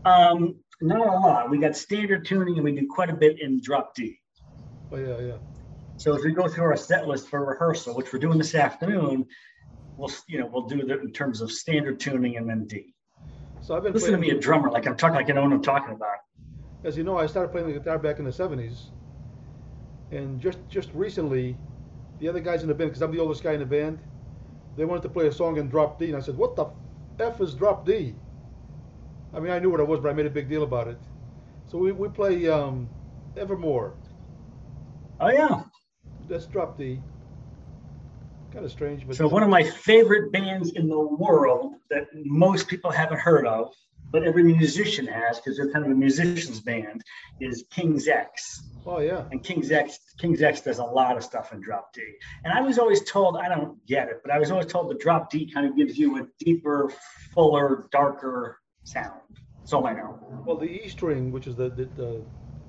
[0.04, 1.50] Um, not a lot.
[1.52, 4.20] We got standard tuning and we do quite a bit in drop D.
[4.92, 5.38] Oh yeah, yeah.
[5.98, 9.28] So as we go through our set list for rehearsal, which we're doing this afternoon,
[9.98, 12.96] we'll you know we'll do that in terms of standard tuning and then D.
[13.60, 15.52] So I've been listen to me, a drummer, like I'm talking, like I know what
[15.54, 16.18] I'm talking about.
[16.84, 18.90] As you know, I started playing the guitar back in the '70s,
[20.12, 21.60] and just just recently,
[22.20, 24.00] the other guys in the band, because I'm the oldest guy in the band,
[24.78, 26.68] they wanted to play a song in drop D, and I said, "What the
[27.20, 28.22] F is drop D.
[29.34, 31.02] I mean, I knew what it was, but I made a big deal about it.
[31.66, 32.90] So we, we play um,
[33.36, 33.98] Evermore.
[35.20, 35.64] Oh, yeah.
[36.28, 37.02] That's drop D.
[38.54, 39.16] Kind of strange, but.
[39.16, 43.74] So, one of my favorite bands in the world that most people haven't heard of,
[44.12, 47.04] but every musician has because they're kind of a musician's band,
[47.40, 48.64] is King's X.
[48.86, 49.26] Oh yeah.
[49.32, 52.02] And King's X King's X does a lot of stuff in drop D.
[52.44, 54.96] And I was always told, I don't get it, but I was always told the
[54.96, 56.92] drop D kind of gives you a deeper,
[57.34, 59.22] fuller, darker sound.
[59.60, 60.20] That's all I know.
[60.46, 62.22] Well, the E string, which is the the, the,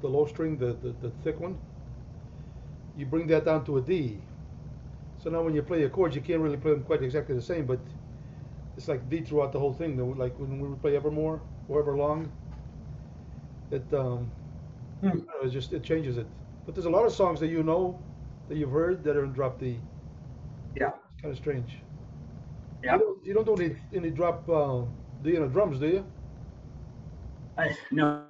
[0.03, 1.59] the low string, the, the, the thick one,
[2.97, 4.23] you bring that down to a D.
[5.19, 7.43] So now when you play a chords, you can't really play them quite exactly the
[7.43, 7.81] same, but
[8.77, 9.97] it's like D throughout the whole thing.
[10.17, 12.31] Like when we play Evermore or Everlong,
[13.71, 14.33] it um,
[15.01, 15.21] Hmm.
[15.43, 16.27] It just it changes it.
[16.67, 18.03] But there's a lot of songs that you know
[18.49, 19.81] that you've heard that are in drop D.
[20.77, 20.91] Yeah.
[21.13, 21.79] It's kind of strange.
[22.83, 22.95] Yeah.
[22.95, 24.83] You don't, you don't do any any drop uh,
[25.23, 26.07] D in the drums, do you?
[27.59, 28.30] I no.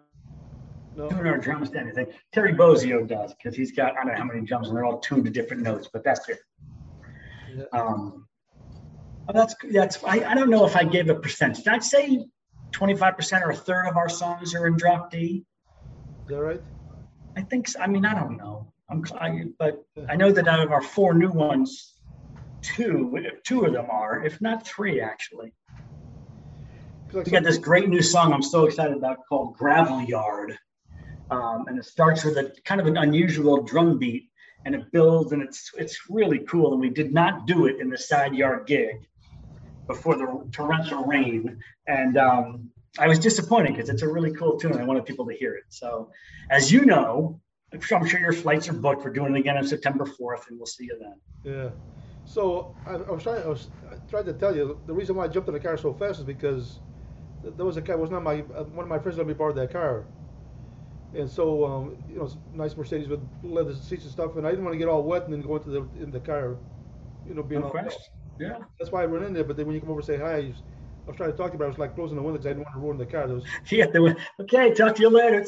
[0.97, 1.09] No.
[1.09, 2.07] Our drums to anything.
[2.33, 4.99] Terry Bozzio does because he's got I don't know how many drums and they're all
[4.99, 6.39] tuned to different notes, but that's it.
[7.57, 7.65] Yeah.
[7.73, 8.27] Um,
[9.33, 11.67] that's that's I, I don't know if I gave a percentage.
[11.69, 12.27] I'd say
[12.73, 15.45] 25% or a third of our songs are in drop D
[16.23, 16.63] Is that right?
[17.37, 17.81] I think so.
[17.81, 18.73] I mean, I don't know.
[18.91, 21.95] I'm, I, but I know that out of our four new ones,
[22.61, 25.53] two, two of them are, if not three, actually.
[27.13, 30.59] Like we got this great new song I'm so excited about called Gravel Yard.
[31.31, 34.31] Um, and it starts with a kind of an unusual drum beat
[34.65, 36.73] and it builds and it's it's really cool.
[36.73, 39.09] And we did not do it in the side yard gig
[39.87, 41.59] before the torrential rain.
[41.87, 44.77] And um, I was disappointed because it's a really cool tune.
[44.79, 45.65] I wanted people to hear it.
[45.69, 46.11] So,
[46.51, 47.41] as you know,
[47.73, 49.05] I'm sure, your flights are booked.
[49.05, 51.55] We're doing it again on September 4th, and we'll see you then.
[51.55, 51.69] Yeah.
[52.25, 53.43] So I, I was trying.
[53.43, 53.69] I was
[54.09, 56.25] tried to tell you the reason why I jumped in the car so fast is
[56.25, 56.81] because
[57.43, 57.95] there was a car.
[57.97, 60.05] It Was not my uh, one of my friends let me borrow that car,
[61.13, 64.37] and so um, you know, nice Mercedes with leather seats and stuff.
[64.37, 66.21] And I didn't want to get all wet and then go into the in the
[66.21, 66.59] car,
[67.25, 68.01] you know, being No all question.
[68.39, 68.59] Yeah.
[68.79, 69.45] That's why I run in there.
[69.45, 70.63] But then when you come over and say hi, I was,
[71.07, 72.47] I was trying to talk to you, but I was like closing the window because
[72.47, 73.27] I didn't want to ruin the car.
[73.27, 74.15] There was, Yeah.
[74.41, 74.73] Okay.
[74.73, 75.45] Talk to you later.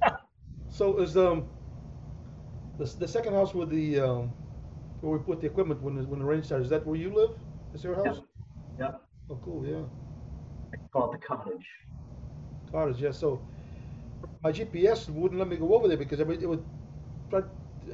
[0.68, 1.48] so is um
[2.78, 4.34] the, the second house with the um
[5.00, 6.64] where we put the equipment when the, when the rain started.
[6.64, 7.30] Is that where you live?
[7.72, 8.20] Is your house?
[8.78, 8.92] Yeah.
[9.28, 9.66] Oh, cool.
[9.66, 9.82] Yeah.
[10.92, 11.66] Call it the cottage.
[12.70, 13.00] Cottage.
[13.00, 13.12] Yeah.
[13.12, 13.46] So
[14.42, 16.64] my GPS wouldn't let me go over there because every it would
[17.28, 17.42] try,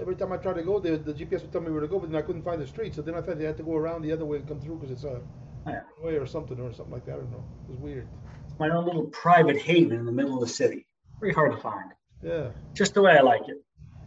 [0.00, 1.98] every time I tried to go there, the GPS would tell me where to go,
[1.98, 2.94] but then I couldn't find the street.
[2.94, 4.76] So then I thought they had to go around the other way and come through
[4.76, 5.20] because it's a
[5.66, 5.82] Yeah.
[6.00, 7.14] way or something or something like that.
[7.14, 7.44] I don't know.
[7.64, 8.06] It was weird.
[8.48, 10.86] It's my own little private haven in the middle of the city.
[11.20, 11.90] Very hard to find.
[12.22, 12.50] Yeah.
[12.74, 13.62] Just the way I like it.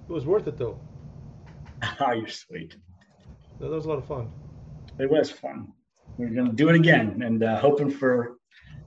[0.07, 0.79] It was worth it though.
[2.01, 2.75] Oh, you're sweet.
[3.59, 4.29] That was a lot of fun.
[4.99, 5.73] It was fun.
[6.17, 8.37] We're gonna do it again and uh, hoping for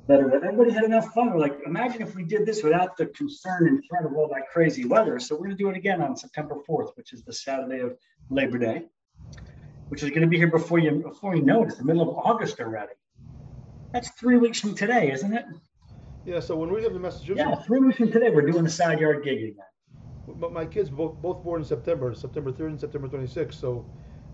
[0.06, 0.28] better.
[0.28, 0.44] weather.
[0.44, 1.32] Everybody had enough fun.
[1.32, 4.48] We're like, imagine if we did this without the concern and threat of all that
[4.52, 5.18] crazy weather.
[5.18, 7.96] So we're gonna do it again on September 4th, which is the Saturday of
[8.30, 8.84] Labor Day,
[9.88, 11.68] which is gonna be here before you before you know it.
[11.68, 12.92] It's the middle of August already.
[13.92, 15.44] That's three weeks from today, isn't it?
[16.24, 16.40] Yeah.
[16.40, 19.00] So when we lived in Massachusetts, Yeah, three weeks from today, we're doing the side
[19.00, 19.56] yard gig again.
[20.26, 23.54] But my kids both both born in September, September 3rd and September 26th.
[23.54, 23.84] So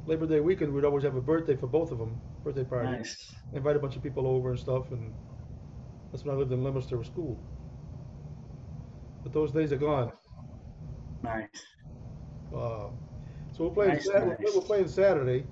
[0.07, 2.88] Labor Day weekend, we'd always have a birthday for both of them, birthday party.
[2.88, 3.35] Nice.
[3.52, 5.12] Invite a bunch of people over and stuff, and
[6.11, 7.38] that's when I lived in Leominster with school.
[9.23, 10.12] But those days are gone.
[11.23, 11.49] Nice.
[12.55, 12.88] Uh,
[13.53, 13.94] so we're playing.
[13.94, 14.37] Nice, Sat- nice.
[14.55, 15.44] We're playing Saturday,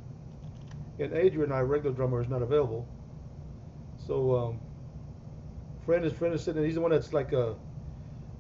[0.99, 2.87] and Adrian, our regular drummer, is not available.
[4.07, 4.61] So um,
[5.85, 6.65] friend is friend is sitting.
[6.65, 7.57] He's the one that's like a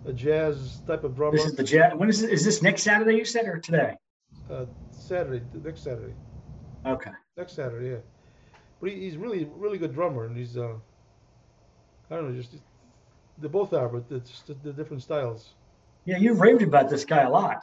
[0.07, 1.37] a jazz type of drummer.
[1.37, 1.99] This is the jet.
[1.99, 2.31] When is it?
[2.31, 3.97] Is this next Saturday you said or today?
[4.51, 6.15] uh, Saturday, next Saturday.
[6.87, 7.11] Okay.
[7.37, 8.01] Next Saturday, yeah.
[8.81, 10.75] But he, he's really, really good drummer, and he's, uh,
[12.11, 12.57] I don't know, just
[13.38, 15.55] they both are, but it's the, different styles.
[16.05, 17.61] Yeah, you've raved about this guy a lot.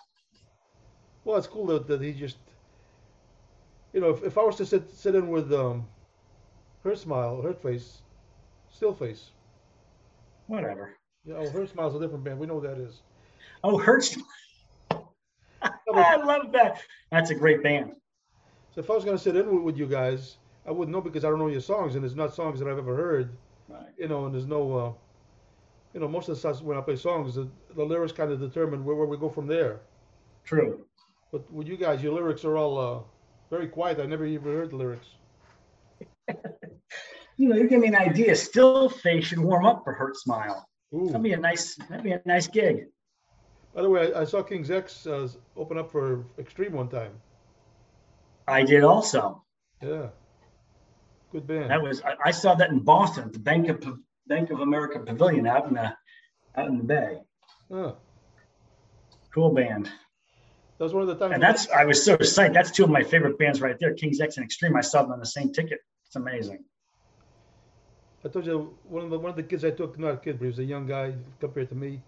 [1.23, 2.37] Well, it's cool that, that he just,
[3.93, 5.85] you know, if, if I was to sit sit in with um,
[6.83, 8.01] Hurt Smile, her face,
[8.69, 9.31] still face.
[10.47, 10.97] Whatever.
[11.25, 12.37] Yeah, oh, her smile's a different band.
[12.37, 13.01] We know that is.
[13.63, 14.17] Oh, Hurts.
[14.91, 16.81] I love that.
[17.11, 17.93] That's a great band.
[18.75, 21.23] So if I was gonna sit in with, with you guys, I wouldn't know because
[21.23, 23.29] I don't know your songs, and it's not songs that I've ever heard.
[23.73, 23.89] Right.
[23.97, 24.91] you know, and there's no, uh,
[25.93, 28.39] you know, most of the stuff when I play songs, the, the lyrics kind of
[28.39, 29.81] determine where, where we go from there.
[30.43, 30.85] True.
[31.31, 32.99] But with you guys, your lyrics are all uh,
[33.49, 33.99] very quiet.
[33.99, 35.07] I never even heard the lyrics.
[37.37, 38.35] You know, you give me an idea.
[38.35, 40.67] Still face should warm up for Hurt Smile.
[40.93, 41.07] Ooh.
[41.07, 41.75] That'd be a nice.
[41.89, 42.87] That'd be a nice gig.
[43.73, 47.11] By the way, I, I saw King's X uh, open up for Extreme one time.
[48.47, 49.43] I did also.
[49.81, 50.09] Yeah,
[51.33, 51.71] good band.
[51.71, 52.01] That was.
[52.03, 53.83] I, I saw that in Boston, at the Bank of
[54.27, 55.93] Bank of America Pavilion out in the
[56.55, 57.17] out in the Bay.
[57.69, 57.93] Huh.
[59.33, 59.91] Cool band.
[60.77, 61.33] That was one of the times.
[61.33, 61.67] And that's.
[61.69, 62.53] I was so psyched.
[62.53, 63.93] That's two of my favorite bands right there.
[63.93, 64.75] King's X and Extreme.
[64.77, 65.79] I saw them on the same ticket.
[66.05, 66.63] It's amazing.
[68.23, 70.37] I told you one of the one of the kids I took, not a kid,
[70.37, 72.01] but he was a young guy compared to me.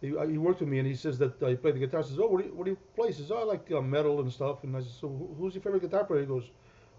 [0.00, 2.02] He, uh, he worked with me, and he says that uh, he played the guitar.
[2.02, 3.70] He says, "Oh, what do you, what do you play?" He says, "Oh, I like
[3.70, 6.50] uh, metal and stuff." And I said, "So who's your favorite guitar player?" He goes,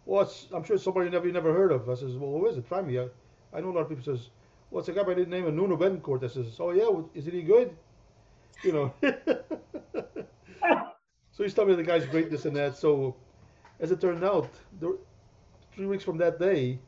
[0.05, 2.31] "Well, it's, I'm sure it's somebody you never you never heard of." I says, "Well,
[2.31, 2.67] who is it?
[2.67, 3.07] Try me." I,
[3.53, 4.29] I know a lot of people says,
[4.69, 7.09] "Well, it's a guy by the name of Nuno Bettencourt." I says, "Oh yeah, well,
[7.13, 7.75] is he good?"
[8.63, 8.93] You know.
[11.31, 12.77] so he's telling me the guy's great, this and that.
[12.77, 13.15] So,
[13.79, 14.91] as it turned out, there,
[15.73, 16.79] three weeks from that day,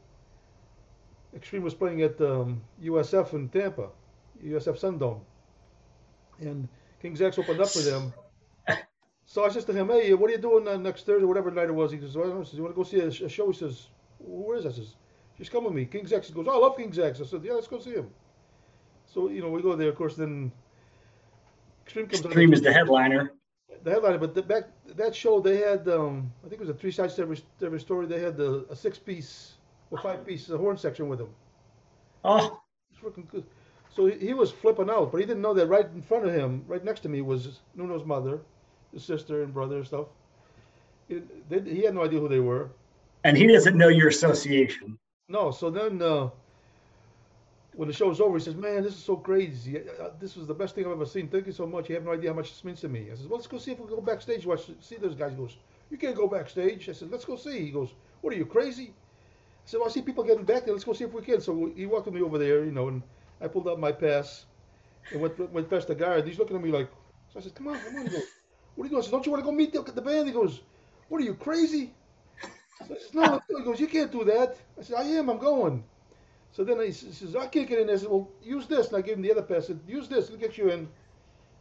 [1.36, 3.90] Extreme was playing at um, USF in Tampa,
[4.44, 5.22] USF Sundome,
[6.40, 6.68] and
[7.02, 8.14] King's X opened up for them.
[9.28, 11.68] So I says to him, "Hey, what are you doing uh, next Thursday, whatever night
[11.70, 12.50] it was?" He goes, well, I don't know.
[12.54, 13.88] "You want to go see a, a show?" He says,
[14.20, 14.96] "Where is that?" I says,
[15.38, 16.30] "Just come with me." King's X.
[16.30, 18.10] He goes, "Oh, I love King's X." I said, "Yeah, let's go see him."
[19.06, 19.90] So you know, we go there.
[19.90, 20.52] Of course, then
[21.86, 22.26] Extreme comes.
[22.26, 23.34] Extreme is the headliner.
[23.84, 26.74] the headliner, but the, back that show they had, um, I think it was a
[26.74, 28.06] three sides to every, to every story.
[28.08, 29.56] They had the, a six piece
[29.92, 31.30] or five piece a horn section with them.
[32.24, 32.62] Oh,
[32.92, 33.46] It's freaking good.
[33.90, 36.34] So he, he was flipping out, but he didn't know that right in front of
[36.34, 38.42] him, right next to me, was Nuno's mother,
[38.98, 40.08] sister and brother and stuff.
[41.10, 42.70] It, they, he had no idea who they were.
[43.24, 44.98] and he doesn't know your association.
[45.30, 46.30] No, so then uh,
[47.76, 49.82] when the show was over, he says, "Man, this is so crazy.
[50.20, 51.28] This was the best thing I've ever seen.
[51.28, 51.90] Thank you so much.
[51.90, 53.58] You have no idea how much this means to me." I says, "Well, let's go
[53.58, 54.46] see if we can go backstage.
[54.46, 55.58] Watch, see those guys." He goes,
[55.92, 58.94] "You can't go backstage." I said, "Let's go see." He goes, "What are you crazy?"
[58.94, 60.74] I said, "Well, I see people getting back there.
[60.74, 62.88] Let's go see if we can." So he walked with me over there, you know,
[62.90, 63.02] and
[63.42, 64.46] I pulled out my pass
[65.12, 66.26] and went went past the guard.
[66.28, 66.90] He's looking at me like,
[67.34, 68.24] so I said, "Come on, come on." He goes,
[68.78, 70.28] "What are you doing?" I said, "Don't you want to go meet the, the band?"
[70.28, 70.62] He goes,
[71.10, 71.92] "What are you crazy?"
[72.82, 75.30] I said, "No." He goes, "You can't do that." I said, "I am.
[75.30, 75.84] I'm going."
[76.58, 77.96] So then he says, I can't get in there.
[77.96, 78.88] I said, well, use this.
[78.88, 79.66] And I gave him the other pass.
[79.66, 80.26] I said, use this.
[80.26, 80.88] It'll get you in.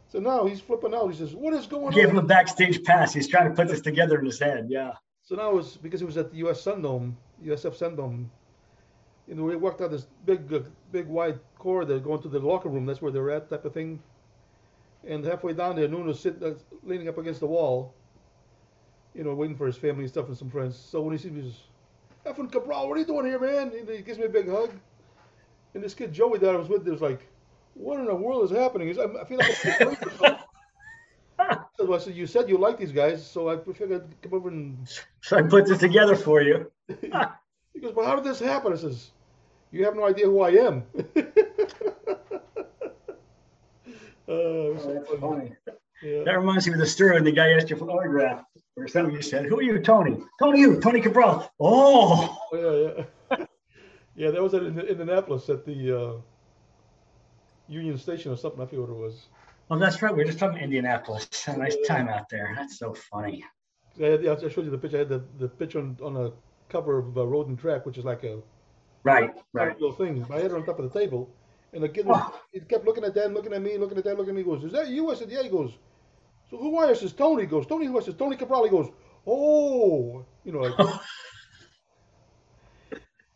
[0.09, 1.07] So now he's flipping out.
[1.11, 2.05] He says, what is going Give on?
[2.05, 3.13] Gave him a backstage pass.
[3.13, 4.67] He's trying to put this together in his head.
[4.69, 4.93] Yeah.
[5.23, 6.63] So now it was because it was at the U.S.
[6.63, 7.13] Sundome,
[7.45, 8.25] USF Sundome.
[9.27, 10.49] You know, we walked out this big,
[10.91, 12.87] big wide corridor going to the locker room.
[12.87, 14.01] That's where they're at, type of thing.
[15.05, 17.93] And halfway down there, Nuno's sitting, uh, leaning up against the wall.
[19.13, 20.77] You know, waiting for his family and stuff and some friends.
[20.77, 21.59] So when he sees me, he says,
[22.25, 24.71] "Effing Cabral, what are you doing here, man?" And he gives me a big hug.
[25.73, 27.27] And this kid Joey that I was with was like,
[27.73, 30.37] "What in the world is happening?" He's, I feel like.
[31.77, 34.49] So I said, "You said you like these guys, so I figured I'd come over
[34.49, 34.77] and
[35.21, 36.71] So I put this together for you.
[37.73, 38.73] he goes, Well, how did this happen?
[38.73, 39.11] I says,
[39.71, 40.83] You have no idea who I am.
[44.27, 45.19] uh, so Oh, that's funny.
[45.21, 45.51] funny.
[46.03, 46.23] Yeah.
[46.25, 48.43] That reminds me of the story when the guy asked you for an autograph
[48.75, 49.15] or something.
[49.15, 50.17] You said, "Who are you, Tony?
[50.39, 52.55] Tony, you, Tony Cabral." Oh, Oh,
[52.87, 53.03] yeah,
[53.39, 53.45] yeah.
[54.15, 56.11] yeah, that was at in Indianapolis at the uh,
[57.67, 58.61] Union Station or something.
[58.61, 59.25] I forget what it was.
[59.69, 60.15] well, that's right.
[60.15, 61.27] We are just talking Indianapolis.
[61.45, 62.53] Had a nice time out there.
[62.55, 63.43] That's so funny.
[63.99, 64.97] I, yeah, I showed you the picture.
[64.97, 66.31] I had the, the picture on, on a
[66.69, 68.39] cover of uh, Road and Track, which is like a
[69.03, 69.73] Right, right.
[69.79, 70.25] little thing.
[70.29, 71.29] I had it on top of the table.
[71.73, 74.17] And the kid was, he kept looking at that, looking at me, looking at that,
[74.17, 74.41] looking at me.
[74.41, 75.11] He goes, Is that you?
[75.11, 75.43] I said, Yeah.
[75.43, 75.73] He goes,
[76.49, 76.91] So who are you?
[76.91, 77.43] I says, Tony.
[77.43, 77.99] He goes, Tony who?
[77.99, 78.63] I says, Tony Cabral.
[78.63, 78.89] He goes,
[79.25, 80.79] Oh, you know, like,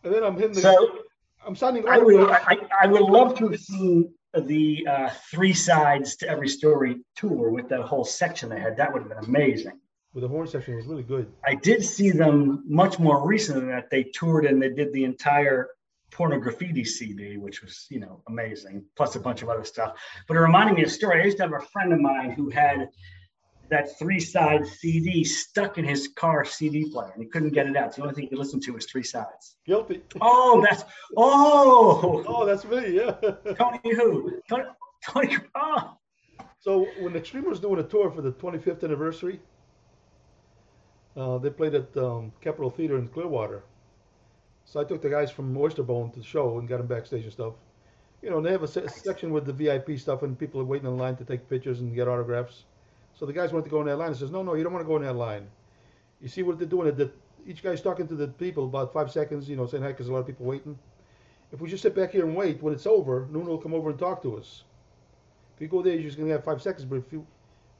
[0.04, 1.00] and then I'm hitting the, So
[1.46, 2.30] I'm signing I would.
[2.30, 7.50] I, I would love to have seen the uh, three sides to every story tour
[7.50, 8.78] with that whole section they had.
[8.78, 9.80] That would have been amazing.
[10.14, 11.32] With the horn section, was really good.
[11.46, 13.90] I did see them much more recent than that.
[13.90, 15.70] They toured and they did the entire
[16.12, 19.98] Pornograffitti CD, which was, you know, amazing, plus a bunch of other stuff.
[20.28, 21.22] But it reminded me of a story.
[21.22, 22.90] I used to have a friend of mine who had
[23.70, 27.78] that three side CD stuck in his car CD player and he couldn't get it
[27.78, 27.94] out.
[27.94, 29.56] So The only thing he could listen to was three sides.
[29.66, 30.02] Guilty.
[30.20, 30.84] Oh, that's,
[31.16, 32.98] oh, Oh, that's me.
[32.98, 33.12] Yeah.
[33.58, 34.42] Tony who?
[34.50, 34.66] Tony,
[35.08, 35.98] Tony, oh.
[36.60, 39.40] So when the Extreme was doing a tour for the 25th anniversary,
[41.16, 43.64] uh, they played at um, Capitol Theater in Clearwater.
[44.72, 47.34] So I took the guys from Oysterbone to the show and got them backstage and
[47.34, 47.56] stuff.
[48.22, 50.64] You know, and they have a se- section with the VIP stuff and people are
[50.64, 52.64] waiting in line to take pictures and get autographs.
[53.14, 54.12] So the guys wanted to go in that line.
[54.12, 55.46] I says, no, no, you don't want to go in that line.
[56.22, 56.96] You see what they're doing?
[56.96, 57.12] The,
[57.46, 60.14] each guy's talking to the people about five seconds, you know, saying hi because a
[60.14, 60.80] lot of people waiting.
[61.52, 63.90] If we just sit back here and wait, when it's over, Nuno will come over
[63.90, 64.64] and talk to us.
[65.54, 66.86] If you go there, you're just gonna have five seconds.
[66.86, 67.28] But if you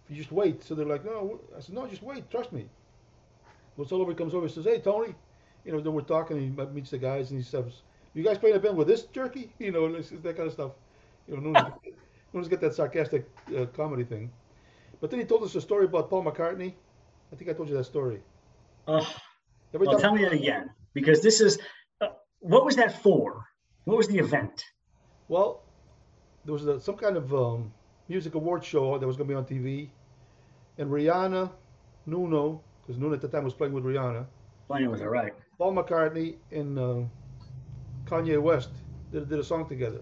[0.04, 1.40] if you just wait, so they're like, no.
[1.56, 2.30] I said, no, just wait.
[2.30, 2.68] Trust me.
[3.78, 4.12] It's all over.
[4.12, 4.46] He comes over.
[4.46, 5.16] and says, hey, Tony.
[5.66, 6.38] You know, then we're talking.
[6.38, 7.82] And he meets the guys, and he says,
[8.14, 9.52] you guys playing a band with this jerky?
[9.60, 10.72] You know, and it's- that kind of stuff.
[11.28, 11.72] You know, Nuno's,
[12.34, 14.32] Nuno's got that sarcastic uh, comedy thing.
[15.00, 16.74] But then he told us a story about Paul McCartney.
[17.32, 18.20] I think I told you that story.
[18.88, 19.08] oh.
[19.74, 21.58] Well, tell me that again, because this is,
[22.02, 22.08] uh,
[22.40, 23.46] what was that for?
[23.86, 24.66] What was the event?
[25.30, 25.64] Well,
[26.44, 27.72] there was a, some kind of um,
[28.10, 29.90] music award show that was going to be on TV,
[30.78, 31.50] and Rihanna,
[32.06, 34.26] Nuno, because Nuno at the time was playing with Rihanna,
[34.68, 35.34] Playing with her, right?
[35.62, 37.04] Paul McCartney, and uh,
[38.06, 38.70] Kanye West
[39.12, 40.02] did, did a song together.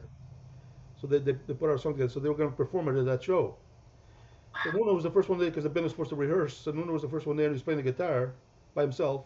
[1.01, 2.09] So they, they, they put our song together.
[2.09, 3.55] So they were going to perform it at that show.
[4.63, 6.55] So Nuno was the first one there because the band was supposed to rehearse.
[6.57, 8.33] So Nuno was the first one there and he was playing the guitar
[8.73, 9.25] by himself.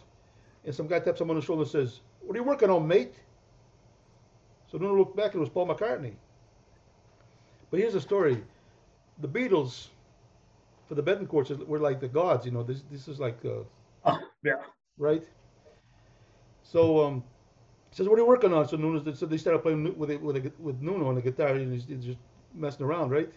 [0.65, 2.87] And some guy taps him on the shoulder and says, What are you working on,
[2.87, 3.15] mate?
[4.67, 6.13] So Nuno looked back and it was Paul McCartney.
[7.71, 8.43] But here's the story.
[9.21, 9.89] The Beatles,
[10.87, 12.63] for the Bettencourts, were like the gods, you know.
[12.63, 13.63] This this is like, uh,
[14.05, 14.63] Oh, yeah.
[14.97, 15.23] right?
[16.63, 17.23] So um,
[17.89, 20.21] he says, "What are you working on?" So Nuno, so they started playing with it,
[20.21, 22.19] with, a, with Nuno on the guitar, and he's, he's just
[22.53, 23.31] messing around, right?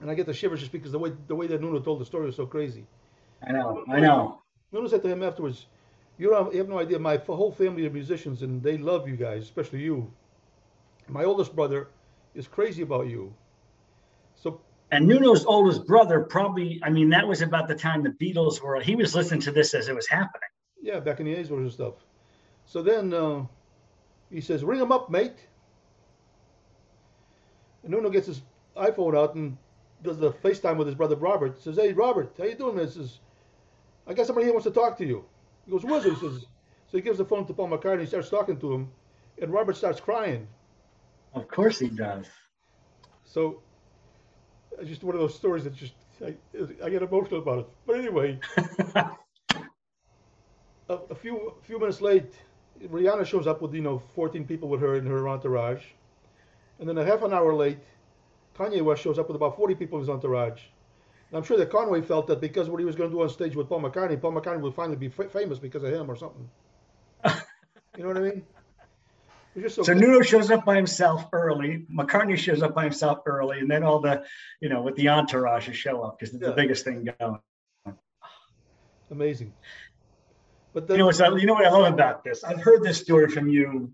[0.00, 2.04] And I get the shivers just because the way the way that Nuno told the
[2.04, 2.86] story was so crazy.
[3.46, 3.84] I know.
[3.88, 4.42] I know.
[4.72, 5.66] Nuno said to him afterwards,
[6.18, 6.98] "You have no idea.
[6.98, 10.12] My f- whole family are musicians, and they love you guys, especially you.
[11.08, 11.88] My oldest brother
[12.34, 13.32] is crazy about you.
[14.34, 18.60] So And Nuno's oldest brother probably, I mean, that was about the time the Beatles
[18.62, 20.48] were, he was listening to this as it was happening.
[20.82, 21.94] Yeah, back in the Azores and stuff.
[22.66, 23.44] So then uh,
[24.30, 25.36] he says, "Ring him up, mate."
[27.82, 28.42] And Nuno gets his
[28.76, 29.56] iPhone out and
[30.02, 31.60] does the FaceTime with his brother Robert.
[31.62, 33.20] Says, "Hey, Robert, how you doing?" This is,
[34.06, 35.24] I got somebody here wants to talk to you.
[35.64, 36.46] He goes, "Who is it?" He says,
[36.90, 38.00] so he gives the phone to Paul McCartney.
[38.00, 38.88] He starts talking to him,
[39.40, 40.46] and Robert starts crying.
[41.34, 42.26] Of course he does.
[43.24, 43.60] So
[44.78, 46.34] it's just one of those stories that just I,
[46.82, 47.66] I get emotional about it.
[47.86, 48.38] But anyway,
[50.88, 52.32] a, a few a few minutes late,
[52.82, 55.84] Rihanna shows up with you know 14 people with her in her entourage,
[56.78, 57.78] and then a half an hour late,
[58.56, 60.60] Kanye West shows up with about 40 people in his entourage.
[61.30, 63.28] And I'm sure that Kanye felt that because what he was going to do on
[63.28, 66.14] stage with Paul McCartney, Paul McCartney would finally be f- famous because of him or
[66.16, 66.48] something.
[67.96, 68.42] you know what I mean?
[69.60, 71.86] just so, So Nuno shows up by himself early.
[71.92, 74.22] McCartney shows up by himself early, and then all the,
[74.60, 76.50] you know, with the entourage show up because it's Yeah.
[76.50, 77.38] the biggest thing going.
[79.10, 79.52] amazing.
[80.76, 82.44] But You know what's you know what I love about this?
[82.44, 83.90] I've heard this story from you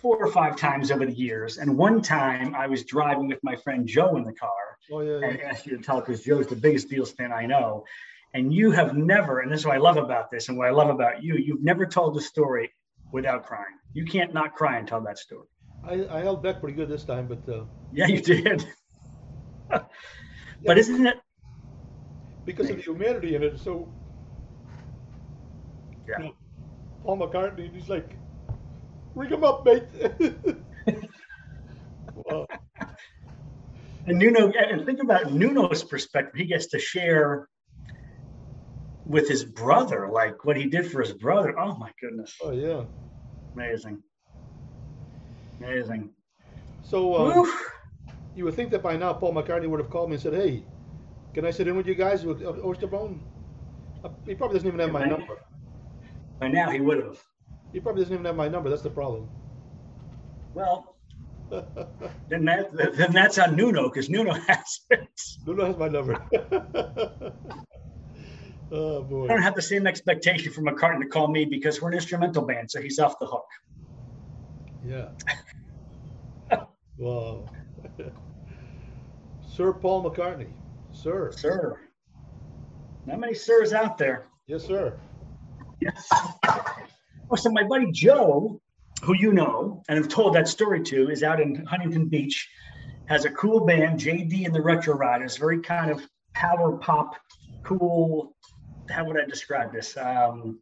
[0.00, 3.56] four or five times over the years, and one time I was driving with my
[3.56, 5.44] friend Joe in the car, oh yeah, and yeah.
[5.44, 7.84] asked you to tell because Joe's the biggest Beatles fan I know,
[8.32, 10.70] and you have never, and this is what I love about this, and what I
[10.70, 12.72] love about you, you've never told the story
[13.12, 13.76] without crying.
[13.92, 15.46] You can't not cry and tell that story.
[15.84, 18.66] I, I held back pretty good this time, but uh, Yeah, you did.
[19.68, 21.20] but isn't it?
[22.46, 23.88] because of the humanity in it, so
[26.10, 26.24] Yeah.
[26.24, 26.34] you know,
[27.04, 28.18] Paul McCartney, he's like,
[29.14, 29.84] ring him up, mate.
[32.14, 32.46] wow.
[34.06, 36.34] And Nuno, and think about Nuno's perspective.
[36.36, 37.48] He gets to share
[39.06, 41.58] with his brother, like what he did for his brother.
[41.58, 42.84] Oh my goodness, Oh yeah.
[43.54, 44.02] amazing,
[45.60, 46.10] amazing.
[46.82, 47.52] So uh, Woo.
[48.34, 50.64] you would think that by now Paul McCartney would have called me and said, "Hey,
[51.34, 53.20] can I sit in with you guys with uh, Oysterbone?"
[54.02, 55.36] Uh, he probably doesn't even have my number.
[56.40, 57.22] By now he would have.
[57.72, 58.70] He probably doesn't even have my number.
[58.70, 59.28] That's the problem.
[60.54, 60.96] Well,
[61.50, 65.08] then that then that's on Nuno because Nuno has it.
[65.46, 66.14] Nuno has my number.
[68.72, 69.26] oh boy!
[69.26, 72.42] I don't have the same expectation for McCartney to call me because we're an instrumental
[72.42, 73.46] band, so he's off the hook.
[74.84, 75.10] Yeah.
[76.98, 77.44] wow.
[79.46, 80.48] Sir Paul McCartney.
[80.92, 81.30] Sir.
[81.32, 81.78] Sir,
[83.06, 84.26] not many sirs out there.
[84.46, 84.98] Yes, sir.
[85.80, 86.08] Yes.
[87.30, 88.60] Oh, so my buddy Joe,
[89.02, 92.48] who you know and have told that story to, is out in Huntington Beach,
[93.06, 96.00] has a cool band, JD and the Retro Riders, very kind of
[96.34, 97.14] power pop,
[97.62, 98.36] cool.
[98.88, 99.96] How would I describe this?
[99.96, 100.58] Um,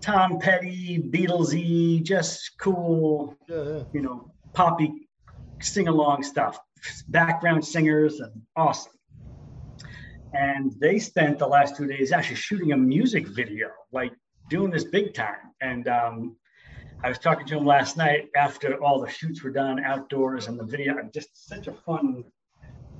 [0.00, 3.82] Tom Petty, Beatlesy, just cool, Yeah, yeah.
[3.92, 5.08] you know, poppy
[5.60, 6.58] sing along stuff,
[7.08, 8.92] background singers, and awesome.
[10.32, 14.12] And they spent the last two days actually shooting a music video, like
[14.48, 15.52] doing this big time.
[15.60, 16.36] And um,
[17.02, 20.58] I was talking to him last night after all the shoots were done outdoors and
[20.58, 22.24] the video, just such a fun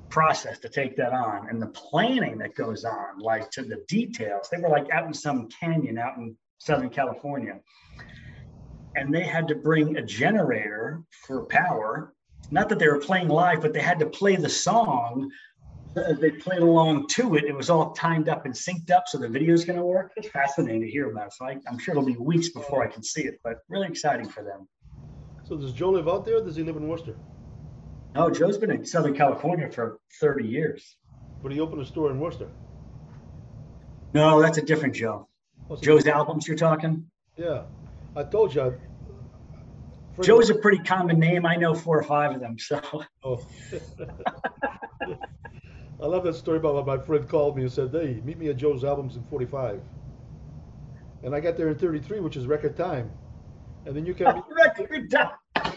[0.09, 4.49] process to take that on and the planning that goes on, like to the details.
[4.49, 7.59] They were like out in some canyon out in Southern California.
[8.95, 12.13] And they had to bring a generator for power.
[12.49, 15.29] Not that they were playing live, but they had to play the song.
[15.95, 19.17] As they played along to it, it was all timed up and synced up, so
[19.17, 20.11] the video is going to work.
[20.15, 21.33] It's fascinating to hear about.
[21.33, 24.29] So I, I'm sure it'll be weeks before I can see it, but really exciting
[24.29, 24.67] for them.
[25.43, 27.15] So does Joe live out there or does he live in Worcester?
[28.13, 30.97] No, Joe's been in Southern California for 30 years.
[31.41, 32.49] But he opened a store in Worcester.
[34.13, 35.27] No, that's a different Joe.
[35.69, 37.05] Oh, it- Joe's albums you're talking?
[37.37, 37.63] Yeah.
[38.15, 38.61] I told you.
[38.61, 38.71] I,
[40.23, 41.45] Joe's a pretty common name.
[41.45, 42.57] I know four or five of them.
[42.59, 42.81] So
[43.23, 43.45] Oh.
[46.01, 48.57] I love that story about my friend called me and said, "Hey, meet me at
[48.57, 49.81] Joe's albums in '45,"
[51.23, 53.09] and I got there in '33, which is record time.
[53.85, 55.73] And then you came, record time.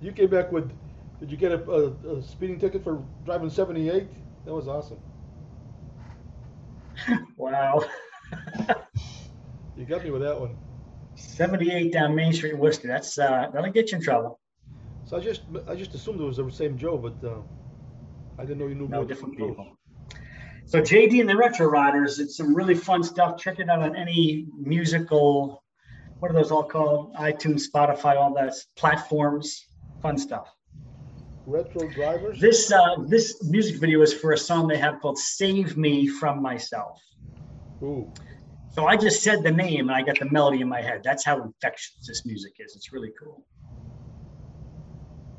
[0.00, 0.72] you came back with,
[1.20, 4.08] did you get a, a, a speeding ticket for driving 78?
[4.46, 4.98] That was awesome.
[7.36, 7.84] Wow.
[9.76, 10.56] You got me with that one.
[11.14, 12.88] 78 down Main Street, Worcester.
[12.88, 14.40] That's uh, that'll get you in trouble.
[15.04, 17.42] So I just I just assumed it was the same Joe, but uh,
[18.38, 19.50] I didn't know you knew No different Joes.
[19.50, 19.76] people.
[20.66, 23.38] So JD and the Retro Riders, it's some really fun stuff.
[23.38, 25.64] Check it out on any musical,
[26.20, 27.14] what are those all called?
[27.14, 29.66] iTunes, Spotify, all that platforms.
[30.02, 30.48] Fun stuff.
[31.46, 32.38] Retro drivers.
[32.40, 36.42] This uh, this music video is for a song they have called "Save Me from
[36.42, 37.00] Myself."
[37.82, 38.12] Ooh,
[38.70, 41.00] So I just said the name and I got the melody in my head.
[41.02, 42.76] That's how infectious this music is.
[42.76, 43.42] It's really cool.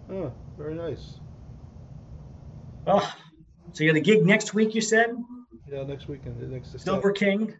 [0.09, 1.19] huh, very nice.
[2.91, 3.15] Oh,
[3.73, 5.15] so you got a gig next week, you said?
[5.71, 7.53] Yeah, next weekend, next Silver King.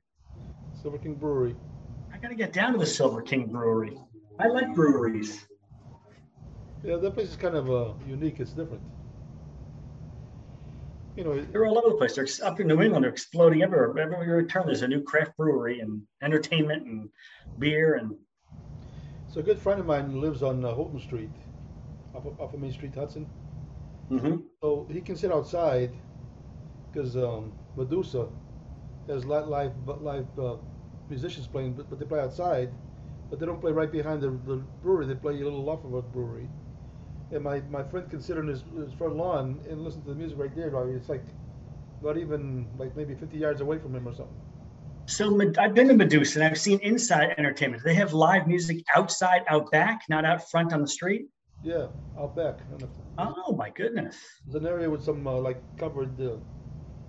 [0.81, 1.55] Silver King Brewery.
[2.11, 3.95] I got to get down to the Silver King Brewery.
[4.39, 5.45] I like breweries.
[6.83, 8.39] Yeah, that place is kind of uh, unique.
[8.39, 8.81] It's different.
[11.15, 12.15] You know, They're all over the place.
[12.15, 13.03] They're up in New England.
[13.03, 13.95] They're exploding everywhere.
[13.99, 17.09] Everywhere you return, there's a new craft brewery and entertainment and
[17.59, 18.15] beer and
[19.27, 21.29] so a good friend of mine lives on uh, Houghton Street,
[22.15, 23.27] off of, off of Main Street, Hudson.
[24.11, 24.43] Mhm.
[24.61, 25.99] So he can sit outside
[26.91, 28.29] because um, Medusa
[29.07, 30.57] has li- live live uh,
[31.09, 32.73] musicians playing, but, but they play outside.
[33.29, 35.05] But they don't play right behind the, the brewery.
[35.05, 36.49] They play a little off of a brewery.
[37.31, 40.15] And my, my friend can sit on his, his front lawn and listen to the
[40.15, 40.71] music right there.
[40.71, 41.25] Like, It's like
[42.01, 44.39] not even like maybe 50 yards away from him or something.
[45.07, 47.83] So I've been to Medusa and I've seen inside entertainment.
[47.83, 51.27] They have live music outside, out back, not out front on the street.
[51.63, 51.87] Yeah,
[52.17, 52.59] out back.
[53.17, 54.17] Oh my goodness.
[54.47, 56.19] There's an area with some uh, like covered.
[56.19, 56.37] Uh,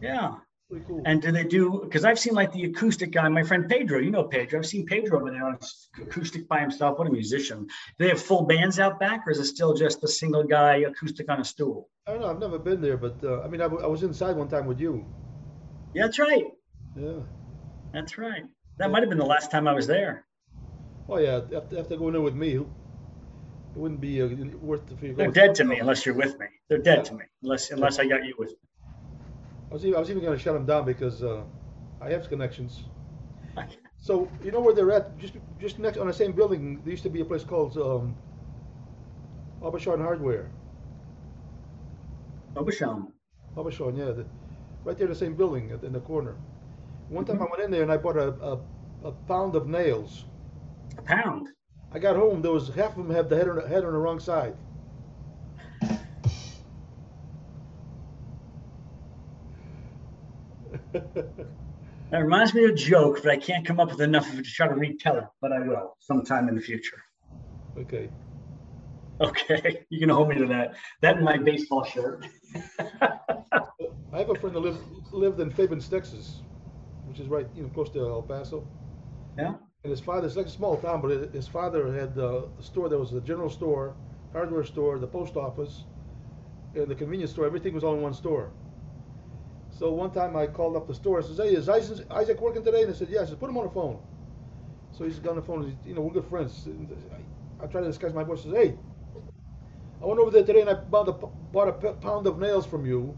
[0.00, 0.36] Yeah.
[0.68, 1.02] pretty cool.
[1.06, 1.80] And do they do?
[1.84, 4.00] Because I've seen like the acoustic guy, my friend Pedro.
[4.00, 4.58] You know Pedro.
[4.58, 5.56] I've seen Pedro over there on
[6.00, 6.98] acoustic by himself.
[6.98, 7.66] What a musician!
[7.66, 10.76] Do they have full bands out back, or is it still just a single guy
[10.78, 11.88] acoustic on a stool?
[12.08, 12.30] I don't know.
[12.30, 14.66] I've never been there, but uh, I mean, I, w- I was inside one time
[14.66, 15.06] with you.
[15.94, 16.46] Yeah, that's right.
[16.96, 17.20] Yeah.
[17.92, 18.44] That's right.
[18.78, 20.24] That might have been the last time I was there.
[21.08, 21.40] Oh yeah.
[21.54, 22.64] After, after going in with me,
[23.74, 25.12] it wouldn't be uh, worth the fee.
[25.12, 26.46] They're dead to me unless you're with me.
[26.68, 28.56] They're dead to me unless unless I got you with me.
[29.70, 31.44] I was even, I was even going to shut them down because uh,
[32.00, 32.82] I have connections.
[34.00, 35.18] So you know where they're at?
[35.18, 36.80] Just just next on the same building.
[36.82, 38.14] There used to be a place called um,
[39.62, 40.46] Aubuchon Hardware.
[42.56, 43.12] Obashan.
[43.56, 44.26] Aubuchon, yeah, the,
[44.84, 46.34] right there in the same building at- in the corner.
[47.08, 48.60] One time I went in there and I bought a, a,
[49.04, 50.24] a pound of nails.
[50.98, 51.48] A pound.
[51.92, 52.42] I got home.
[52.42, 54.56] There was half of them had the head on the, head on the wrong side.
[62.10, 64.44] That reminds me of a joke, but I can't come up with enough of it
[64.44, 65.24] to try to retell it.
[65.40, 67.00] But I will sometime in the future.
[67.78, 68.10] okay.
[69.20, 70.74] Okay, you can hold me to that.
[71.02, 72.26] That and my baseball shirt.
[74.12, 74.80] I have a friend that lived
[75.12, 76.44] lived in Fabens, Texas,
[77.04, 78.68] which is right, you know, close to El Paso.
[79.38, 79.54] Yeah.
[79.82, 82.90] And his father, it's like a small town, but his father had a store.
[82.90, 83.94] There was a general store,
[84.32, 85.84] hardware store, the post office,
[86.74, 87.46] and the convenience store.
[87.46, 88.50] Everything was all in one store.
[89.70, 91.20] So one time I called up the store.
[91.20, 93.56] I says, "Hey, is Isaac, working today?" And I said, "Yes." I said, "Put him
[93.56, 93.98] on the phone."
[94.92, 95.64] So he's on the phone.
[95.64, 96.66] He's, you know, we're good friends.
[96.66, 98.42] And I, I try to disguise my voice.
[98.42, 98.76] Says, "Hey,
[100.02, 102.84] I went over there today and I bought a, bought a pound of nails from
[102.84, 103.16] you,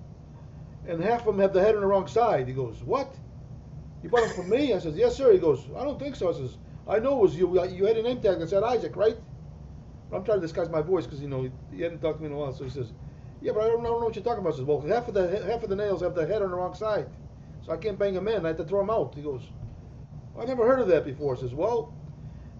[0.86, 3.12] and half of them have the head on the wrong side." He goes, "What?
[4.02, 6.28] You bought them from me?" I says, "Yes, sir." He goes, "I don't think so."
[6.28, 7.48] I says, "I know it was you.
[7.68, 9.16] You had a name tag that said Isaac, right?"
[10.12, 12.34] I'm trying to disguise my voice because you know he, hadn't talked to me in
[12.34, 12.52] a while.
[12.52, 12.92] So he says,
[13.40, 15.08] "Yeah, but I don't, I don't know what you're talking about." I says, "Well, half
[15.08, 17.08] of the half of the nails have the head on the wrong side,
[17.64, 18.44] so I can't bang them in.
[18.44, 19.42] I have to throw them out." He goes,
[20.38, 21.94] "I never heard of that before." I says, "Well,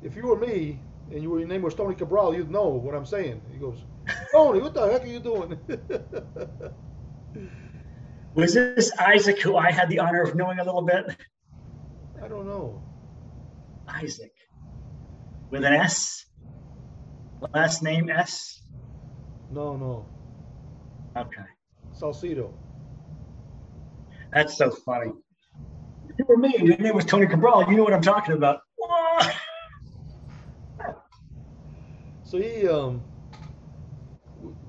[0.03, 0.79] if you were me
[1.11, 3.85] and you were, your name was Tony Cabral, you'd know what I'm saying." He goes,
[4.31, 5.59] "Tony, what the heck are you doing?"
[8.35, 11.17] Was this Isaac who I had the honor of knowing a little bit?
[12.23, 12.81] I don't know.
[13.89, 14.33] Isaac.
[15.51, 16.25] With an S?
[17.53, 18.63] Last name S?
[19.51, 20.07] No, no.
[21.17, 21.43] Okay.
[22.01, 22.53] Salcido.
[24.33, 25.13] That's so funny.
[26.09, 28.61] If you were me your name was Tony Cabral, you know what I'm talking about.
[32.25, 33.03] So he, um,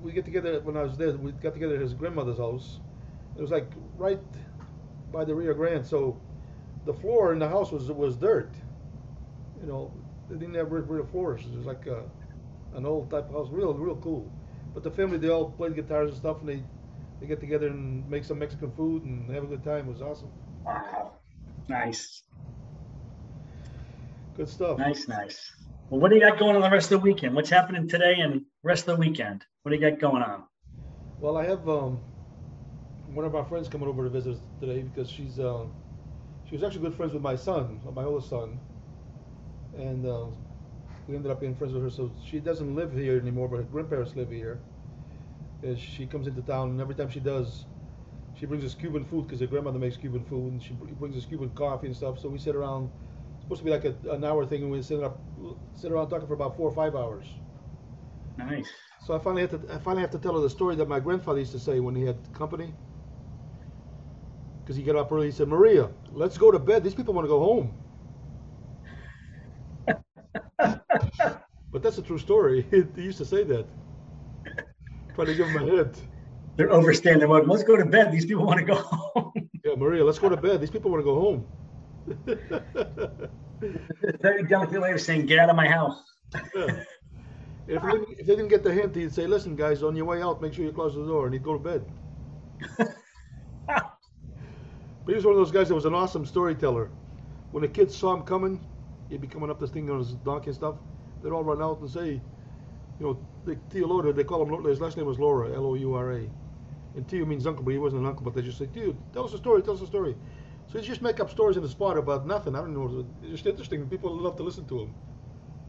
[0.01, 1.13] we get together when I was there.
[1.13, 2.81] We got together at his grandmother's house.
[3.37, 4.19] It was like right
[5.13, 5.85] by the Rio Grande.
[5.85, 6.19] So
[6.85, 8.53] the floor in the house was was dirt.
[9.61, 9.91] You know,
[10.29, 11.41] they didn't have real, real floors.
[11.45, 12.03] It was like a,
[12.75, 14.29] an old type of house, real real cool.
[14.73, 16.63] But the family they all played guitars and stuff, and they
[17.19, 19.87] they get together and make some Mexican food and have a good time.
[19.87, 20.31] It was awesome.
[20.65, 21.13] Wow.
[21.69, 22.23] Nice.
[24.35, 24.79] Good stuff.
[24.79, 25.51] Nice, nice.
[25.89, 27.35] Well, what do you got going on the rest of the weekend?
[27.35, 29.45] What's happening today and rest of the weekend?
[29.61, 30.43] What do you got going on?
[31.19, 32.01] Well, I have um,
[33.05, 35.65] one of our friends coming over to visit us today because she's uh,
[36.53, 38.61] she was actually good friends with my son, my oldest son,
[39.73, 40.27] and uh,
[41.07, 41.89] we ended up being friends with her.
[41.89, 44.63] So she doesn't live here anymore, but her grandparents live here.
[45.63, 47.65] And she comes into town, and every time she does,
[48.33, 51.25] she brings us Cuban food because her grandmother makes Cuban food, and she brings us
[51.25, 52.19] Cuban coffee and stuff.
[52.19, 52.91] So we sit around.
[53.35, 55.23] It's supposed to be like a, an hour thing, and we sit up,
[55.73, 57.27] sit around talking for about four or five hours.
[58.37, 58.73] Nice.
[59.01, 60.99] So I finally have to I finally have to tell her the story that my
[60.99, 62.75] grandfather used to say when he had company.
[64.63, 66.83] Because he got up early, he said, "Maria, let's go to bed.
[66.83, 67.73] These people want to go home."
[71.71, 72.65] but that's a true story.
[72.95, 73.65] he used to say that.
[75.15, 76.01] Try to give him a hint.
[76.55, 76.69] They're
[77.27, 77.49] welcome.
[77.49, 78.11] Let's go to bed.
[78.11, 79.33] These people want to go home.
[79.65, 80.59] Yeah, Maria, let's go to bed.
[80.59, 81.47] These people want to go home.
[84.21, 86.03] Very delicate way of saying, get out of my house.
[86.53, 86.83] Yeah.
[87.65, 90.03] If, they didn't, if they didn't get the hint, he'd say, "Listen, guys, on your
[90.03, 91.85] way out, make sure you close the door," and he'd go to bed.
[95.05, 96.89] But he was one of those guys that was an awesome storyteller.
[97.51, 98.59] When the kids saw him coming,
[99.09, 100.75] he'd be coming up this thing on his donkey and stuff.
[101.21, 102.21] They'd all run out and say, you
[103.05, 106.29] know, the Tio Loda, they call him, his last name was Laura, L-O-U-R-A.
[106.95, 109.25] And Tio means uncle, but he wasn't an uncle, but they just say, Tio, tell
[109.25, 110.15] us a story, tell us a story.
[110.71, 112.55] So he just make up stories in the spot about nothing.
[112.55, 113.05] I don't know.
[113.21, 113.87] It's just interesting.
[113.89, 114.93] People love to listen to him.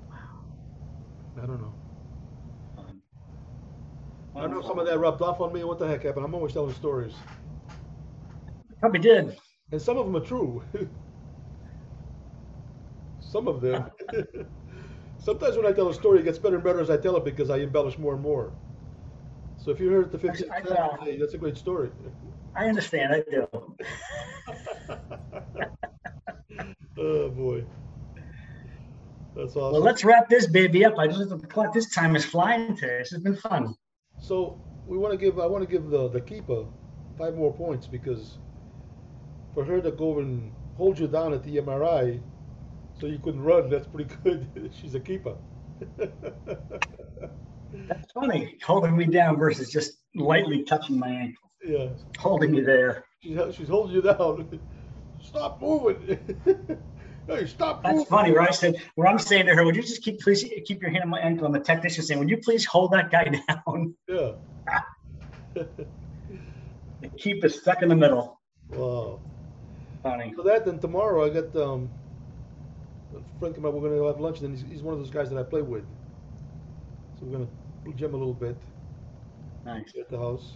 [0.09, 0.17] Wow.
[1.43, 1.75] I don't know.
[4.37, 6.03] I don't know if some of that rubbed off on me or what the heck
[6.03, 6.25] happened.
[6.25, 7.15] I'm always telling stories.
[8.85, 9.39] Probably did.
[9.73, 10.63] And some of them are true.
[13.19, 13.87] Some of them.
[15.19, 17.25] Sometimes when I tell a story, it gets better and better as I tell it
[17.25, 18.53] because I embellish more and more.
[19.57, 21.93] So if you heard the 15th I- I, uh, that's a great story.
[22.55, 23.15] I understand.
[23.15, 23.49] I do.
[26.99, 27.65] oh boy,
[29.35, 29.73] that's awesome.
[29.73, 30.99] Well, let's wrap this baby up.
[30.99, 32.99] I just the clock this time is flying today.
[32.99, 33.75] This has been fun.
[34.21, 35.39] So we want to give.
[35.39, 36.67] I want to give the the keeper
[37.17, 38.37] five more points because
[39.55, 42.23] for her to go and hold you down at the MRI,
[42.93, 43.71] so you couldn't run.
[43.71, 44.73] That's pretty good.
[44.79, 45.37] She's a keeper.
[47.89, 48.59] That's funny.
[48.65, 51.89] Holding me down versus just lightly touching my ankle, yeah,
[52.19, 53.05] holding me there.
[53.23, 54.49] she's she's holding you down.
[55.19, 56.19] Stop moving.
[57.27, 58.07] hey, stop That's moving.
[58.07, 58.49] funny, right?
[58.51, 61.05] I said, where I'm saying to her, would you just keep please keep your hand
[61.05, 61.47] on my ankle?
[61.47, 64.33] And the technician saying, would you please hold that guy down Yeah.
[67.19, 68.41] keep it stuck in the middle?
[68.69, 69.23] wow.
[70.05, 70.35] Funny.
[70.37, 71.89] So that then tomorrow I got um
[73.17, 73.73] a friend come up.
[73.75, 75.63] We're gonna go have lunch, and he's, he's one of those guys that I play
[75.63, 75.85] with.
[77.19, 77.49] So we're gonna
[77.97, 78.57] gym a little bit
[79.65, 80.53] Nice, at the house.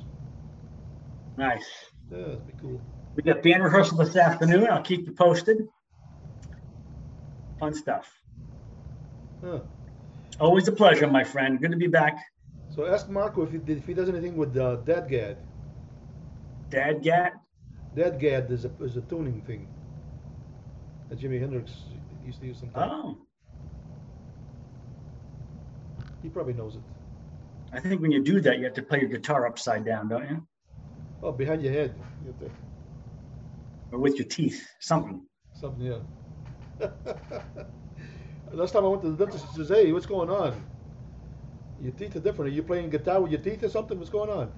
[1.39, 1.67] nice.
[2.11, 2.79] Yeah, that'd be cool.
[3.17, 4.67] We got band rehearsal this afternoon.
[4.71, 5.67] I'll keep you posted.
[7.59, 8.13] Fun stuff.
[9.43, 9.61] Huh.
[10.39, 11.59] Always a pleasure, my friend.
[11.59, 12.19] Good to be back.
[12.75, 15.39] So ask Marco if he did, if he does anything with uh, DADGAD.
[16.71, 17.03] Dad
[17.99, 18.19] Gat.
[18.21, 19.69] DADGAD is a is a tuning thing
[21.09, 21.73] that Jimi Hendrix
[22.23, 22.93] used to use sometimes.
[22.93, 23.19] Oh,
[26.23, 26.83] He probably knows it.
[27.73, 30.29] I think when you do that, you have to play your guitar upside down, don't
[30.29, 30.47] you?
[31.23, 31.95] Oh, behind your head.
[32.25, 32.51] You to-
[33.93, 35.27] Or with your teeth, something.
[35.53, 36.01] Something, yeah.
[38.53, 40.65] Last time I went to the dentist, he says, "Hey, what's going on?
[41.79, 42.51] Your teeth are different.
[42.53, 43.99] Are you playing guitar with your teeth or something?
[43.99, 44.53] What's going on?"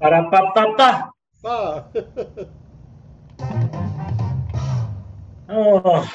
[0.00, 1.10] Ba-da-ba-ba-ba.
[1.44, 1.84] Ah.
[5.48, 6.10] Oh,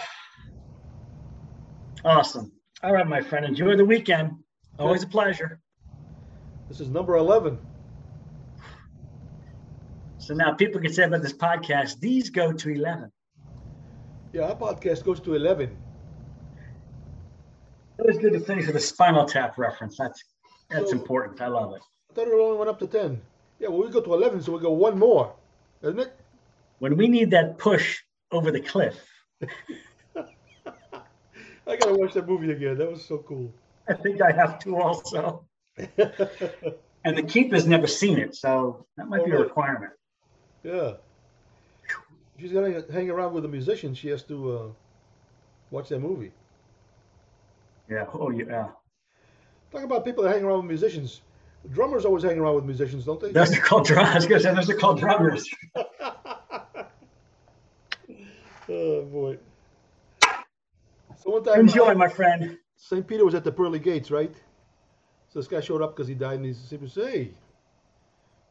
[2.04, 2.52] awesome.
[2.84, 3.46] All right, my friend.
[3.46, 4.32] Enjoy the weekend.
[4.78, 5.60] Always a pleasure.
[6.68, 7.58] this is number eleven.
[10.18, 13.12] So now people can say about this podcast, these go to 11.
[14.34, 15.76] Yeah, our podcast goes to eleven.
[18.00, 19.98] It was good to finish with a Spinal Tap reference.
[19.98, 20.22] That's
[20.70, 21.42] that's So- important.
[21.42, 21.82] I love it.
[22.12, 23.22] I thought it only went up to ten.
[23.62, 25.36] Yeah, well, we go to eleven, so we go one more,
[25.84, 26.12] isn't it?
[26.80, 28.02] When we need that push
[28.32, 28.98] over the cliff,
[30.16, 32.80] I gotta watch that movie again.
[32.80, 33.54] That was so cool.
[33.88, 35.46] I think I have to also.
[37.04, 39.94] And the keeper's never seen it, so that might Oh, be a requirement.
[40.64, 40.94] yeah.
[42.40, 44.68] She's gonna hang around with a musician, she has to uh,
[45.72, 46.32] watch that movie.
[47.90, 48.06] Yeah.
[48.14, 48.70] Oh, yeah.
[49.72, 51.22] Talk about people that hang around with musicians.
[51.70, 53.32] Drummers always hang around with musicians, don't they?
[53.32, 54.26] That's Those are called drummers.
[54.26, 55.50] Because those are called drummers.
[58.68, 59.38] oh boy.
[61.18, 62.58] So one time, Enjoy, my friend.
[62.78, 63.06] St.
[63.08, 64.34] Peter was at the pearly gates, right?
[65.30, 67.32] So this guy showed up because he died, and he said, "Hey,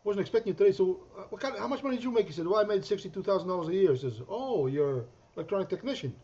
[0.04, 0.72] wasn't expecting you today.
[0.72, 1.58] So, uh, what kind?
[1.58, 3.74] how much money did you make?" He said, "Well, I made sixty-two thousand dollars a
[3.74, 5.04] year." He says, "Oh, you're
[5.34, 6.14] electronic technician."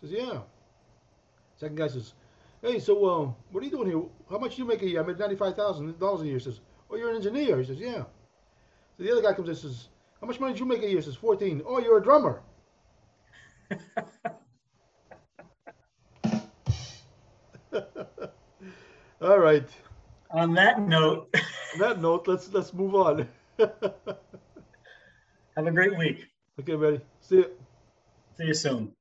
[0.00, 0.38] He says, "Yeah."
[1.56, 2.14] Second guy says,
[2.62, 4.02] "Hey, so um, what are you doing here?
[4.30, 6.38] How much do you make a year?" I made ninety-five thousand dollars a year.
[6.38, 6.60] He says,
[6.90, 8.04] "Oh, you're an engineer." He says, "Yeah."
[8.96, 9.88] So the other guy comes in and says,
[10.20, 11.62] "How much money did you make a year?" He says, 14.
[11.66, 12.42] Oh, you're a drummer.
[19.20, 19.68] All right.
[20.30, 21.34] On that note,
[21.74, 23.28] On that note, let's let's move on.
[23.58, 23.70] have
[25.56, 26.26] a great week.
[26.60, 27.00] okay, buddy.
[27.20, 27.50] See you.
[28.36, 28.92] See you soon.